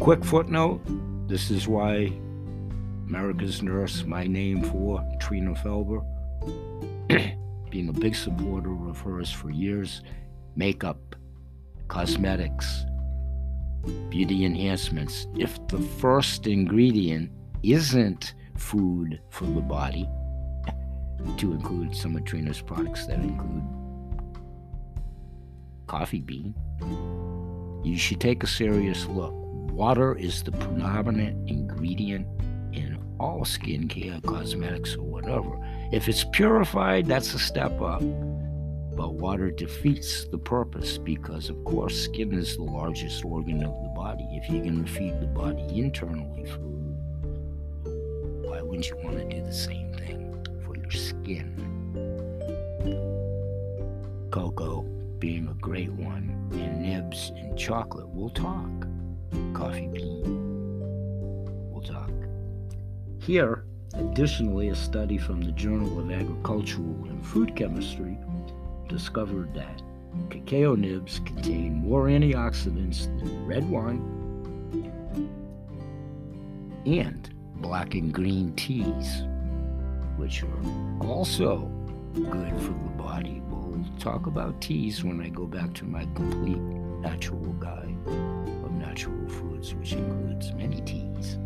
Quick 0.00 0.24
footnote 0.24 0.80
this 1.28 1.50
is 1.50 1.68
why 1.68 2.12
America's 3.06 3.62
Nurse, 3.62 4.04
my 4.04 4.26
name 4.26 4.62
for 4.62 5.04
Trina 5.20 5.54
Felber, 5.54 6.04
being 7.70 7.88
a 7.88 7.92
big 7.92 8.16
supporter 8.16 8.72
of 8.88 9.00
hers 9.00 9.30
for 9.30 9.50
years, 9.50 10.02
makeup, 10.56 11.14
cosmetics, 11.88 12.84
beauty 14.08 14.44
enhancements. 14.44 15.26
If 15.38 15.66
the 15.68 15.78
first 15.78 16.46
ingredient 16.46 17.30
isn't 17.62 18.34
food 18.56 19.20
for 19.30 19.44
the 19.44 19.60
body, 19.60 20.08
to 21.36 21.52
include 21.52 21.94
some 21.94 22.16
of 22.16 22.24
Trina's 22.24 22.62
products 22.62 23.06
that 23.06 23.18
include 23.18 23.62
coffee 25.86 26.20
bean, 26.20 26.54
you 27.84 27.96
should 27.96 28.20
take 28.20 28.42
a 28.42 28.46
serious 28.46 29.06
look. 29.06 29.34
Water 29.72 30.14
is 30.16 30.42
the 30.42 30.52
predominant 30.52 31.48
ingredient 31.48 32.26
in 32.72 32.98
all 33.18 33.40
skincare, 33.40 34.24
cosmetics, 34.24 34.96
or 34.96 35.04
whatever. 35.04 35.58
If 35.92 36.08
it's 36.08 36.24
purified, 36.24 37.06
that's 37.06 37.34
a 37.34 37.38
step 37.38 37.80
up. 37.80 38.02
But 39.00 39.14
water 39.14 39.50
defeats 39.50 40.26
the 40.26 40.36
purpose 40.36 40.98
because, 40.98 41.48
of 41.48 41.64
course, 41.64 41.98
skin 42.04 42.34
is 42.34 42.58
the 42.58 42.62
largest 42.62 43.24
organ 43.24 43.64
of 43.64 43.72
the 43.82 43.88
body. 43.96 44.28
If 44.32 44.50
you're 44.50 44.62
going 44.62 44.84
to 44.84 44.90
feed 44.92 45.18
the 45.22 45.26
body 45.26 45.64
internally 45.70 46.44
food, 46.44 46.98
why 48.44 48.60
wouldn't 48.60 48.90
you 48.90 48.98
want 49.02 49.16
to 49.16 49.24
do 49.24 49.42
the 49.42 49.54
same 49.54 49.94
thing 49.94 50.46
for 50.66 50.76
your 50.76 50.90
skin? 50.90 51.48
Cocoa 54.30 54.82
being 55.18 55.48
a 55.48 55.54
great 55.54 55.92
one, 55.92 56.50
and 56.52 56.82
nibs 56.82 57.32
and 57.34 57.58
chocolate. 57.58 58.06
We'll 58.06 58.28
talk. 58.28 58.86
Coffee 59.54 59.88
bean. 59.88 61.70
We'll 61.72 61.80
talk. 61.80 62.10
Here, 63.18 63.64
additionally, 63.94 64.68
a 64.68 64.76
study 64.76 65.16
from 65.16 65.40
the 65.40 65.52
Journal 65.52 65.98
of 66.00 66.10
Agricultural 66.10 67.06
and 67.08 67.24
Food 67.24 67.56
Chemistry 67.56 68.18
discovered 68.90 69.54
that 69.54 69.82
cacao 70.28 70.74
nibs 70.74 71.20
contain 71.20 71.74
more 71.74 72.06
antioxidants 72.06 73.04
than 73.20 73.46
red 73.46 73.68
wine 73.70 74.00
and 76.84 77.32
black 77.56 77.94
and 77.94 78.12
green 78.12 78.52
teas, 78.56 79.22
which 80.16 80.42
are 80.42 81.06
also 81.06 81.70
good 82.14 82.60
for 82.60 82.72
the 82.72 82.92
body. 82.96 83.40
We'll 83.48 83.84
talk 84.00 84.26
about 84.26 84.60
teas 84.60 85.04
when 85.04 85.20
I 85.20 85.28
go 85.28 85.46
back 85.46 85.72
to 85.74 85.84
my 85.84 86.04
complete 86.14 86.58
natural 86.58 87.52
guide 87.60 87.96
of 88.06 88.72
natural 88.72 89.28
foods, 89.28 89.72
which 89.74 89.92
includes 89.92 90.52
many 90.54 90.80
teas. 90.80 91.38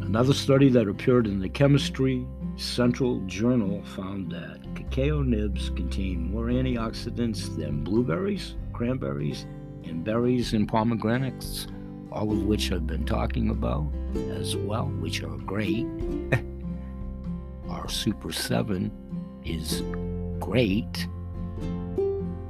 Another 0.00 0.34
study 0.34 0.68
that 0.70 0.88
appeared 0.88 1.26
in 1.26 1.40
the 1.40 1.48
Chemistry 1.48 2.26
Central 2.56 3.20
Journal 3.26 3.82
found 3.84 4.30
that 4.32 4.60
cacao 4.74 5.22
nibs 5.22 5.70
contain 5.70 6.30
more 6.30 6.46
antioxidants 6.46 7.56
than 7.56 7.82
blueberries, 7.82 8.56
cranberries, 8.72 9.46
and 9.84 10.04
berries 10.04 10.52
and 10.52 10.68
pomegranates, 10.68 11.66
all 12.10 12.30
of 12.30 12.44
which 12.44 12.70
I've 12.70 12.86
been 12.86 13.06
talking 13.06 13.50
about 13.50 13.90
as 14.30 14.56
well, 14.56 14.86
which 15.00 15.22
are 15.22 15.38
great. 15.38 15.86
Our 17.68 17.88
Super 17.88 18.32
7 18.32 18.90
is 19.44 19.82
great 20.38 21.06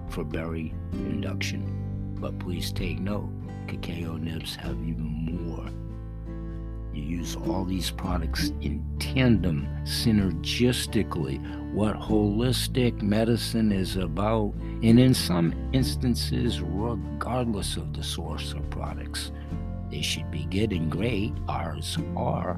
for 0.09 0.25
berry 0.25 0.75
induction, 0.93 2.17
but 2.21 2.39
please 2.39 2.73
take 2.73 2.99
note 2.99 3.31
cacao 3.69 4.17
nibs 4.17 4.55
have 4.57 4.77
even 4.83 5.12
use 7.13 7.37
all 7.37 7.65
these 7.65 7.91
products 7.91 8.53
in 8.63 8.83
tandem, 8.99 9.69
synergistically, 9.85 11.39
what 11.73 11.95
holistic 11.97 13.03
medicine 13.03 13.71
is 13.71 13.97
about, 13.97 14.55
and 14.83 14.99
in 14.99 15.13
some 15.15 15.55
instances, 15.73 16.61
regardless 16.61 17.77
of 17.77 17.93
the 17.93 18.03
source 18.03 18.53
of 18.53 18.69
products. 18.71 19.31
They 19.91 20.01
should 20.01 20.31
be 20.31 20.45
good 20.47 20.73
and 20.73 20.91
great. 20.91 21.33
Ours 21.49 21.99
are, 22.17 22.57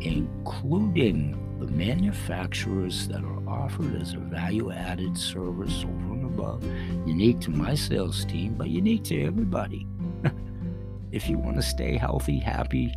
including 0.00 1.38
the 1.60 1.68
manufacturers 1.68 3.06
that 3.06 3.22
are 3.22 3.48
offered 3.48 3.94
as 4.02 4.14
a 4.14 4.18
value 4.18 4.72
added 4.72 5.16
service 5.16 5.84
over 5.84 6.14
and 6.14 6.24
above, 6.24 6.64
unique 7.06 7.38
to 7.40 7.50
my 7.50 7.76
sales 7.76 8.24
team, 8.24 8.54
but 8.54 8.68
unique 8.68 9.04
to 9.04 9.22
everybody. 9.22 9.86
if 11.12 11.28
you 11.28 11.38
want 11.38 11.54
to 11.54 11.62
stay 11.62 11.96
healthy, 11.96 12.40
happy, 12.40 12.92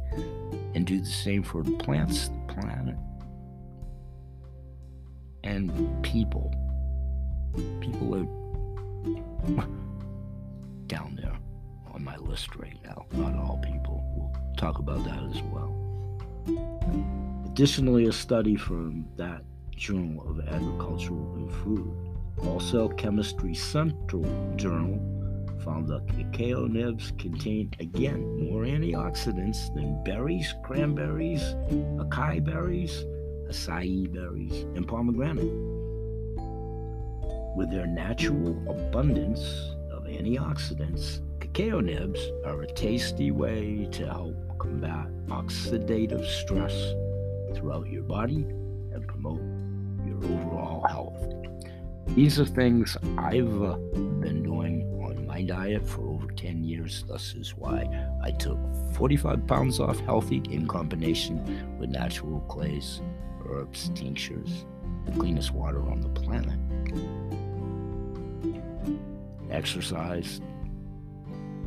and 0.76 0.86
do 0.86 1.00
the 1.00 1.06
same 1.06 1.42
for 1.42 1.64
the 1.64 1.72
plants, 1.72 2.28
the 2.28 2.54
planet, 2.54 2.98
and 5.44 6.04
people. 6.04 6.54
People 7.80 8.16
are 8.16 8.26
down 10.88 11.18
there 11.20 11.38
on 11.94 12.04
my 12.04 12.18
list 12.18 12.58
right 12.58 12.78
now. 12.84 13.06
Not 13.14 13.36
all 13.36 13.58
people. 13.64 14.04
We'll 14.16 14.56
talk 14.58 14.80
about 14.80 15.06
that 15.06 15.24
as 15.34 15.42
well. 15.44 15.74
Additionally, 17.46 18.08
a 18.08 18.12
study 18.12 18.58
from 18.58 19.08
that 19.16 19.44
Journal 19.72 20.30
of 20.30 20.46
Agricultural 20.48 21.36
and 21.36 21.52
Food, 21.54 21.90
also 22.46 22.90
Chemistry 22.90 23.56
Central 23.56 24.24
Journal, 24.58 25.00
found 25.66 25.88
that 25.88 26.08
cacao 26.08 26.68
nibs 26.68 27.12
contain, 27.18 27.72
again, 27.80 28.22
more 28.50 28.62
antioxidants 28.62 29.74
than 29.74 30.02
berries, 30.04 30.54
cranberries, 30.64 31.42
acai 31.98 32.44
berries, 32.46 33.04
acai 33.50 34.12
berries, 34.14 34.64
and 34.76 34.88
pomegranate. 34.88 35.52
With 37.58 37.72
their 37.72 37.88
natural 37.88 38.52
abundance 38.70 39.42
of 39.92 40.04
antioxidants, 40.04 41.22
cacao 41.40 41.80
nibs 41.80 42.20
are 42.46 42.62
a 42.62 42.68
tasty 42.68 43.32
way 43.32 43.88
to 43.92 44.06
help 44.06 44.36
combat 44.60 45.08
oxidative 45.28 46.26
stress 46.28 46.76
throughout 47.56 47.88
your 47.88 48.04
body 48.04 48.46
and 48.94 49.08
promote 49.08 49.42
your 50.06 50.18
overall 50.18 50.86
health. 50.88 52.16
These 52.16 52.40
are 52.40 52.46
things 52.46 52.96
I've 53.18 53.62
uh, 53.64 53.78
been 54.22 54.44
doing 54.44 54.95
my 55.36 55.42
diet 55.44 55.86
for 55.86 56.08
over 56.08 56.28
10 56.28 56.64
years. 56.64 57.04
Thus 57.10 57.34
is 57.34 57.58
why 57.58 57.90
I 58.24 58.32
took 58.32 58.58
45 58.94 59.46
pounds 59.46 59.82
off 59.82 60.00
healthy 60.00 60.42
in 60.50 60.66
combination 60.66 61.78
with 61.78 61.90
natural 61.90 62.40
clays, 62.48 63.02
herbs, 63.46 63.92
tinctures, 63.96 64.64
the 65.06 65.12
cleanest 65.12 65.52
water 65.52 65.82
on 65.90 66.00
the 66.00 66.08
planet. 66.08 66.58
Exercise, 69.52 70.40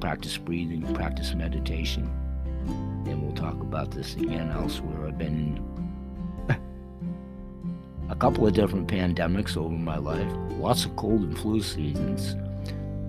practice 0.00 0.38
breathing, 0.38 0.94
practice 0.94 1.34
meditation. 1.34 2.10
And 3.06 3.22
we'll 3.22 3.36
talk 3.36 3.60
about 3.60 3.90
this 3.90 4.14
again 4.14 4.50
elsewhere. 4.50 5.08
I've 5.08 5.18
been 5.18 5.62
a 8.08 8.16
couple 8.16 8.46
of 8.46 8.54
different 8.54 8.88
pandemics 8.88 9.58
over 9.58 9.76
my 9.76 9.98
life, 9.98 10.32
lots 10.52 10.86
of 10.86 10.96
cold 10.96 11.20
and 11.20 11.38
flu 11.38 11.60
seasons 11.60 12.34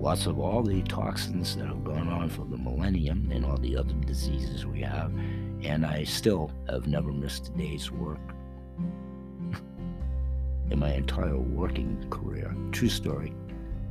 lots 0.00 0.24
of 0.24 0.38
all 0.38 0.62
the 0.62 0.82
toxins 0.82 1.56
that 1.56 1.66
have 1.66 1.84
gone 1.84 2.08
on 2.08 2.28
for 2.30 2.46
the 2.46 2.56
millennium 2.56 3.30
and 3.30 3.44
all 3.44 3.58
the 3.58 3.76
other 3.76 3.92
diseases 4.06 4.64
we 4.64 4.80
have, 4.80 5.12
and 5.62 5.84
I 5.84 6.04
still 6.04 6.50
have 6.70 6.86
never 6.86 7.12
missed 7.12 7.48
a 7.48 7.58
day's 7.58 7.90
work 7.90 8.18
in 10.70 10.78
my 10.78 10.94
entire 10.94 11.36
working 11.36 12.06
career. 12.08 12.54
True 12.72 12.88
story. 12.88 13.34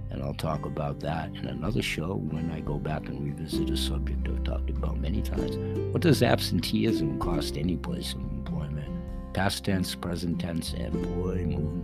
And 0.09 0.23
I'll 0.23 0.33
talk 0.33 0.65
about 0.65 0.99
that 1.01 1.29
in 1.35 1.45
another 1.45 1.83
show 1.83 2.15
when 2.15 2.49
I 2.49 2.61
go 2.61 2.79
back 2.79 3.07
and 3.07 3.23
revisit 3.23 3.69
a 3.69 3.77
subject 3.77 4.27
I've 4.27 4.43
talked 4.43 4.71
about 4.71 4.97
many 4.99 5.21
times. 5.21 5.55
What 5.93 6.01
does 6.01 6.23
absenteeism 6.23 7.19
cost 7.19 7.55
any 7.55 7.77
place 7.77 8.13
of 8.13 8.21
employment? 8.21 8.89
Past 9.35 9.65
tense, 9.65 9.93
present 9.93 10.39
tense, 10.39 10.73
and 10.73 10.93
boy, 10.93 11.45
moving 11.45 11.83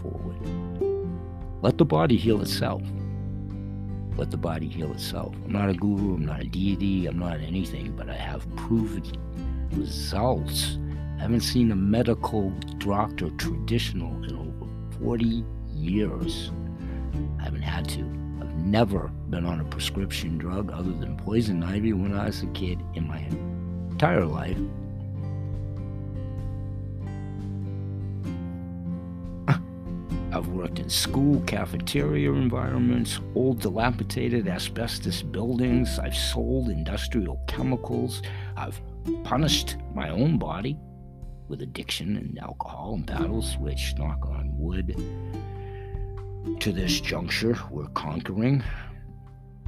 forward. 0.00 1.62
Let 1.62 1.78
the 1.78 1.84
body 1.84 2.16
heal 2.16 2.40
itself 2.42 2.82
let 4.20 4.30
the 4.30 4.36
body 4.36 4.68
heal 4.68 4.92
itself. 4.92 5.34
I'm 5.46 5.52
not 5.52 5.70
a 5.70 5.72
guru, 5.72 6.14
I'm 6.14 6.26
not 6.26 6.42
a 6.42 6.44
deity, 6.44 7.06
I'm 7.06 7.18
not 7.18 7.40
anything, 7.40 7.92
but 7.96 8.10
I 8.10 8.14
have 8.14 8.44
proven 8.54 9.02
results. 9.72 10.76
I 11.16 11.22
haven't 11.22 11.40
seen 11.40 11.72
a 11.72 11.76
medical 11.76 12.50
doctor 12.76 13.30
traditional 13.38 14.12
in 14.24 14.36
over 14.36 14.70
40 15.02 15.42
years. 15.74 16.52
I 17.38 17.44
haven't 17.44 17.62
had 17.62 17.88
to. 17.90 18.00
I've 18.42 18.54
never 18.56 19.10
been 19.30 19.46
on 19.46 19.60
a 19.60 19.64
prescription 19.64 20.36
drug 20.36 20.70
other 20.70 20.92
than 20.92 21.16
poison 21.16 21.62
ivy 21.62 21.94
when 21.94 22.14
I 22.14 22.26
was 22.26 22.42
a 22.42 22.46
kid 22.48 22.78
in 22.94 23.08
my 23.08 23.20
entire 23.90 24.26
life. 24.26 24.58
I've 30.32 30.46
worked 30.46 30.78
in 30.78 30.88
school 30.88 31.40
cafeteria 31.40 32.32
environments, 32.32 33.18
old 33.34 33.60
dilapidated 33.60 34.46
asbestos 34.46 35.22
buildings. 35.22 35.98
I've 35.98 36.14
sold 36.14 36.68
industrial 36.68 37.40
chemicals. 37.48 38.22
I've 38.56 38.80
punished 39.24 39.76
my 39.92 40.10
own 40.10 40.38
body 40.38 40.78
with 41.48 41.62
addiction 41.62 42.16
and 42.16 42.38
alcohol 42.38 42.94
and 42.94 43.04
battles, 43.04 43.56
which, 43.58 43.94
knock 43.98 44.24
on 44.26 44.52
wood, 44.56 44.94
to 46.60 46.70
this 46.70 47.00
juncture, 47.00 47.58
we're 47.68 47.88
conquering. 47.88 48.62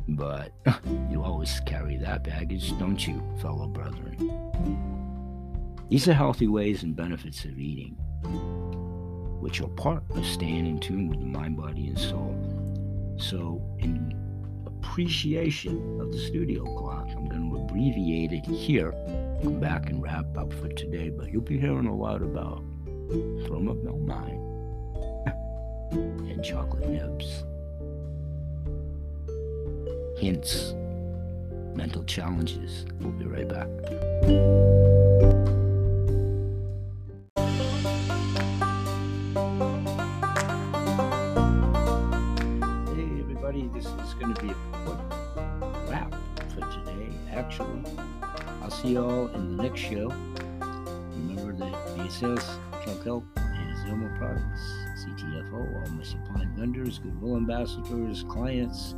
But 0.07 0.53
you 1.11 1.25
always 1.25 1.59
carry 1.67 1.97
that 1.97 2.23
baggage, 2.23 2.79
don't 2.79 3.05
you, 3.05 3.21
fellow 3.41 3.67
brethren? 3.67 4.17
These 5.89 6.07
are 6.07 6.15
healthy 6.15 6.47
ways 6.47 6.85
and 6.85 6.95
benefits 6.95 7.45
of 7.45 7.59
eating 7.59 7.97
which 9.43 9.61
are 9.61 9.69
part 9.71 10.05
of 10.11 10.25
staying 10.25 10.67
in 10.67 10.79
tune 10.79 11.09
with 11.09 11.19
the 11.19 11.27
mind, 11.27 11.57
body, 11.57 11.89
and 11.89 11.99
soul. 11.99 12.33
So, 13.19 13.61
in 13.81 14.17
appreciation 14.65 16.01
of 16.01 16.13
the 16.13 16.19
studio 16.19 16.63
clock, 16.79 17.09
I'm 17.17 17.29
going 17.29 17.51
to 17.51 17.57
abbreviate 17.57 18.31
it 18.31 18.47
here. 18.47 18.93
Come 19.43 19.59
back 19.59 19.91
and 19.91 20.01
wrap 20.01 20.39
up 20.39 20.53
for 20.53 20.69
today, 20.69 21.09
but 21.11 21.33
you'll 21.33 21.43
be 21.43 21.59
hearing 21.59 21.87
a 21.87 21.95
lot 21.95 22.23
about 22.23 22.63
from 23.49 23.69
a 23.69 23.75
9 23.75 24.53
and 25.91 26.45
chocolate 26.45 26.89
nibs. 26.89 27.43
Hints, 30.21 30.75
mental 31.75 32.05
challenges. 32.05 32.87
We'll 33.01 33.11
be 33.11 33.25
right 33.25 33.49
back. 33.49 34.92
Show. 49.93 50.09
Remember 51.17 51.53
that 51.53 51.73
VSS, 51.97 52.59
Calcal, 52.83 53.23
is 53.37 53.79
Zoma 53.85 54.17
Products, 54.17 54.63
CTFO, 55.05 55.85
all 55.85 55.91
my 55.91 56.03
supply 56.03 56.47
vendors, 56.57 56.99
goodwill 56.99 57.37
ambassadors, 57.37 58.25
clients, 58.29 58.95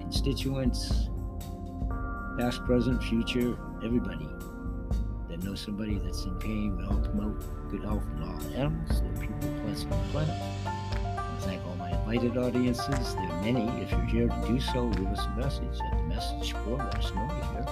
constituents, 0.00 1.10
past, 2.38 2.64
present, 2.64 3.02
future, 3.04 3.58
everybody 3.84 4.28
that 5.28 5.42
knows 5.42 5.60
somebody 5.60 5.98
that's 5.98 6.24
in 6.24 6.34
pain. 6.36 6.78
We 6.78 6.84
all 6.84 7.00
promote 7.00 7.70
good 7.70 7.82
health 7.82 8.04
in 8.16 8.22
all 8.22 8.40
animals, 8.56 9.02
the 9.02 9.20
people, 9.20 9.50
plants, 9.60 9.82
and 9.82 9.92
the 9.92 10.08
planet. 10.12 10.34
I 10.64 11.36
thank 11.40 11.62
all 11.66 11.76
my 11.76 11.90
invited 11.90 12.38
audiences. 12.38 13.14
There 13.14 13.24
are 13.24 13.42
many. 13.42 13.68
If 13.82 13.90
you're 13.90 14.00
here 14.06 14.28
to 14.28 14.48
do 14.48 14.58
so, 14.60 14.84
leave 14.84 15.08
us 15.08 15.26
a 15.26 15.38
message 15.38 15.78
at 15.92 15.98
the 15.98 16.04
message 16.04 16.54
board. 16.64 16.78
Let 16.78 16.94
us 16.96 17.12
know 17.14 17.28
you're 17.36 17.52
here. 17.52 17.66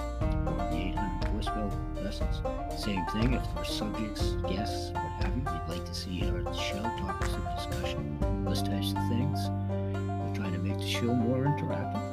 Or 0.45 0.57
the 0.69 0.77
800 0.77 1.33
voicemail 1.33 1.96
Same 2.11 3.05
thing. 3.07 3.33
If 3.33 3.43
there's 3.53 3.69
subjects, 3.69 4.35
guests, 4.47 4.91
what 4.91 5.03
have 5.23 5.35
you, 5.35 5.41
you'd 5.41 5.75
like 5.75 5.85
to 5.85 5.93
see 5.93 6.21
the 6.21 6.53
show, 6.53 6.81
topics 6.81 7.33
of 7.33 7.43
discussion, 7.57 8.17
those 8.45 8.61
types 8.61 8.91
of 8.91 9.09
things. 9.09 9.39
We're 9.49 10.35
trying 10.35 10.53
to 10.53 10.59
make 10.59 10.77
the 10.77 10.87
show 10.87 11.13
more 11.13 11.43
interactive. 11.43 12.03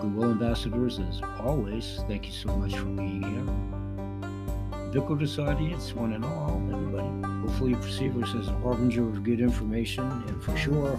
Goodwill 0.00 0.32
ambassadors, 0.32 0.98
as 0.98 1.22
always, 1.40 2.00
thank 2.08 2.26
you 2.26 2.32
so 2.32 2.56
much 2.56 2.76
for 2.76 2.86
being 2.86 3.22
here. 3.22 4.90
Ubiquitous 4.92 5.38
audience, 5.38 5.94
one 5.94 6.14
and 6.14 6.24
all, 6.24 6.60
everybody. 6.72 7.08
Hopefully, 7.46 7.70
you 7.70 7.76
perceive 7.76 8.20
us 8.20 8.34
as 8.34 8.48
a 8.48 8.58
harbinger 8.58 9.08
of 9.08 9.22
good 9.22 9.40
information, 9.40 10.04
and 10.26 10.42
for 10.42 10.56
sure, 10.56 10.98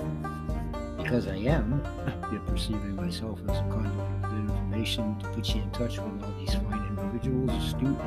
because 0.97 1.27
I 1.27 1.35
am, 1.35 1.83
you're 2.31 2.39
perceiving 2.41 2.95
myself 2.95 3.39
as 3.49 3.57
a 3.57 3.63
conduit 3.69 3.93
of 3.99 4.21
good 4.21 4.39
information 4.39 5.19
to 5.19 5.27
put 5.29 5.53
you 5.53 5.61
in 5.61 5.71
touch 5.71 5.99
with 5.99 6.23
all 6.23 6.33
these 6.39 6.53
fine 6.55 6.74
individuals, 7.15 7.63
astute 7.63 7.97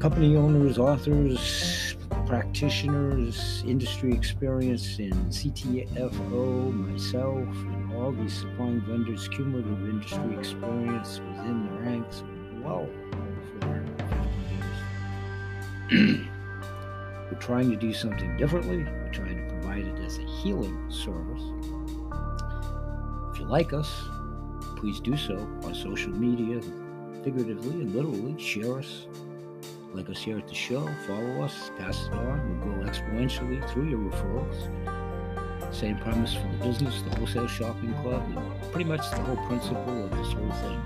company 0.00 0.36
owners, 0.36 0.78
authors, 0.78 1.96
practitioners, 2.26 3.62
industry 3.66 4.12
experience 4.12 4.98
in 4.98 5.12
CTFO, 5.26 6.72
myself, 6.72 7.48
and 7.48 7.94
all 7.94 8.10
these 8.12 8.32
supplying 8.32 8.80
vendors, 8.82 9.28
cumulative 9.28 9.88
industry 9.88 10.36
experience 10.38 11.20
within 11.20 11.66
the 11.66 11.72
ranks 11.80 12.22
well 12.62 12.88
over 13.12 13.42
450 13.60 15.96
years. 15.96 16.18
We're 17.30 17.40
trying 17.40 17.70
to 17.70 17.76
do 17.76 17.92
something 17.92 18.36
differently. 18.36 18.84
We're 18.84 19.12
trying 19.12 19.36
to 19.36 19.42
provide 19.54 19.86
it 19.86 19.98
as 20.04 20.18
a 20.18 20.26
healing 20.42 20.90
service. 20.90 21.42
If 23.32 23.40
you 23.40 23.46
like 23.46 23.72
us, 23.72 23.90
please 24.76 25.00
do 25.00 25.16
so 25.16 25.36
on 25.64 25.74
social 25.74 26.12
media, 26.12 26.60
figuratively 27.30 27.82
and 27.82 27.94
literally. 27.94 28.34
Share 28.40 28.78
us, 28.78 29.06
like 29.92 30.08
us 30.08 30.18
here 30.18 30.38
at 30.38 30.48
the 30.48 30.54
show, 30.54 30.88
follow 31.06 31.42
us, 31.42 31.70
pass 31.76 32.06
it 32.06 32.14
on. 32.14 32.40
We'll 32.48 32.76
grow 32.76 32.86
exponentially 32.90 33.70
through 33.70 33.90
your 33.90 33.98
referrals. 33.98 35.74
Same 35.74 35.98
premise 35.98 36.32
for 36.32 36.48
the 36.48 36.56
business, 36.64 37.02
the 37.02 37.14
wholesale 37.16 37.46
shopping 37.46 37.92
club, 38.02 38.22
pretty 38.72 38.88
much 38.88 39.10
the 39.10 39.20
whole 39.20 39.36
principle 39.46 40.04
of 40.04 40.10
this 40.10 40.32
whole 40.32 40.50
thing. 40.52 40.80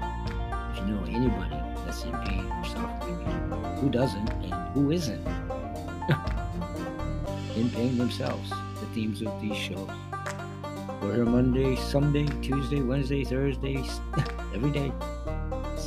If 0.73 0.79
you 0.79 0.87
know 0.87 1.05
anybody 1.05 1.57
that's 1.85 2.03
in 2.03 2.11
pain 2.25 2.51
or 2.51 2.65
suffering, 2.65 3.21
who 3.81 3.89
doesn't 3.89 4.29
and 4.29 4.53
who 4.75 4.91
isn't 4.91 5.25
in 7.57 7.71
pain 7.71 7.99
themselves, 7.99 8.51
the 8.51 8.87
themes 8.95 9.23
of 9.23 9.41
these 9.41 9.57
shows. 9.57 9.89
We're 11.01 11.15
here 11.15 11.25
Monday, 11.25 11.77
Sunday, 11.77 12.27
Tuesday, 12.43 12.81
Wednesday, 12.81 13.23
Thursday, 13.23 13.85
every 14.55 14.71
day, 14.71 14.93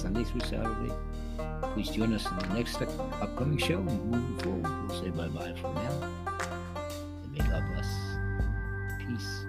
Sunday 0.06 0.24
through 0.24 0.42
Saturday. 0.42 0.94
Please 1.74 1.90
join 1.90 2.14
us 2.14 2.30
in 2.30 2.38
the 2.38 2.54
next 2.54 2.80
upcoming 2.80 3.58
show. 3.58 3.82
Moving 3.82 4.38
forward, 4.38 4.88
we'll 4.88 5.02
say 5.02 5.10
bye 5.10 5.28
bye 5.30 5.52
for 5.60 5.74
now. 5.74 6.12
And 7.24 7.32
may 7.32 7.40
God 7.40 7.64
bless. 7.74 7.90
Peace. 9.00 9.45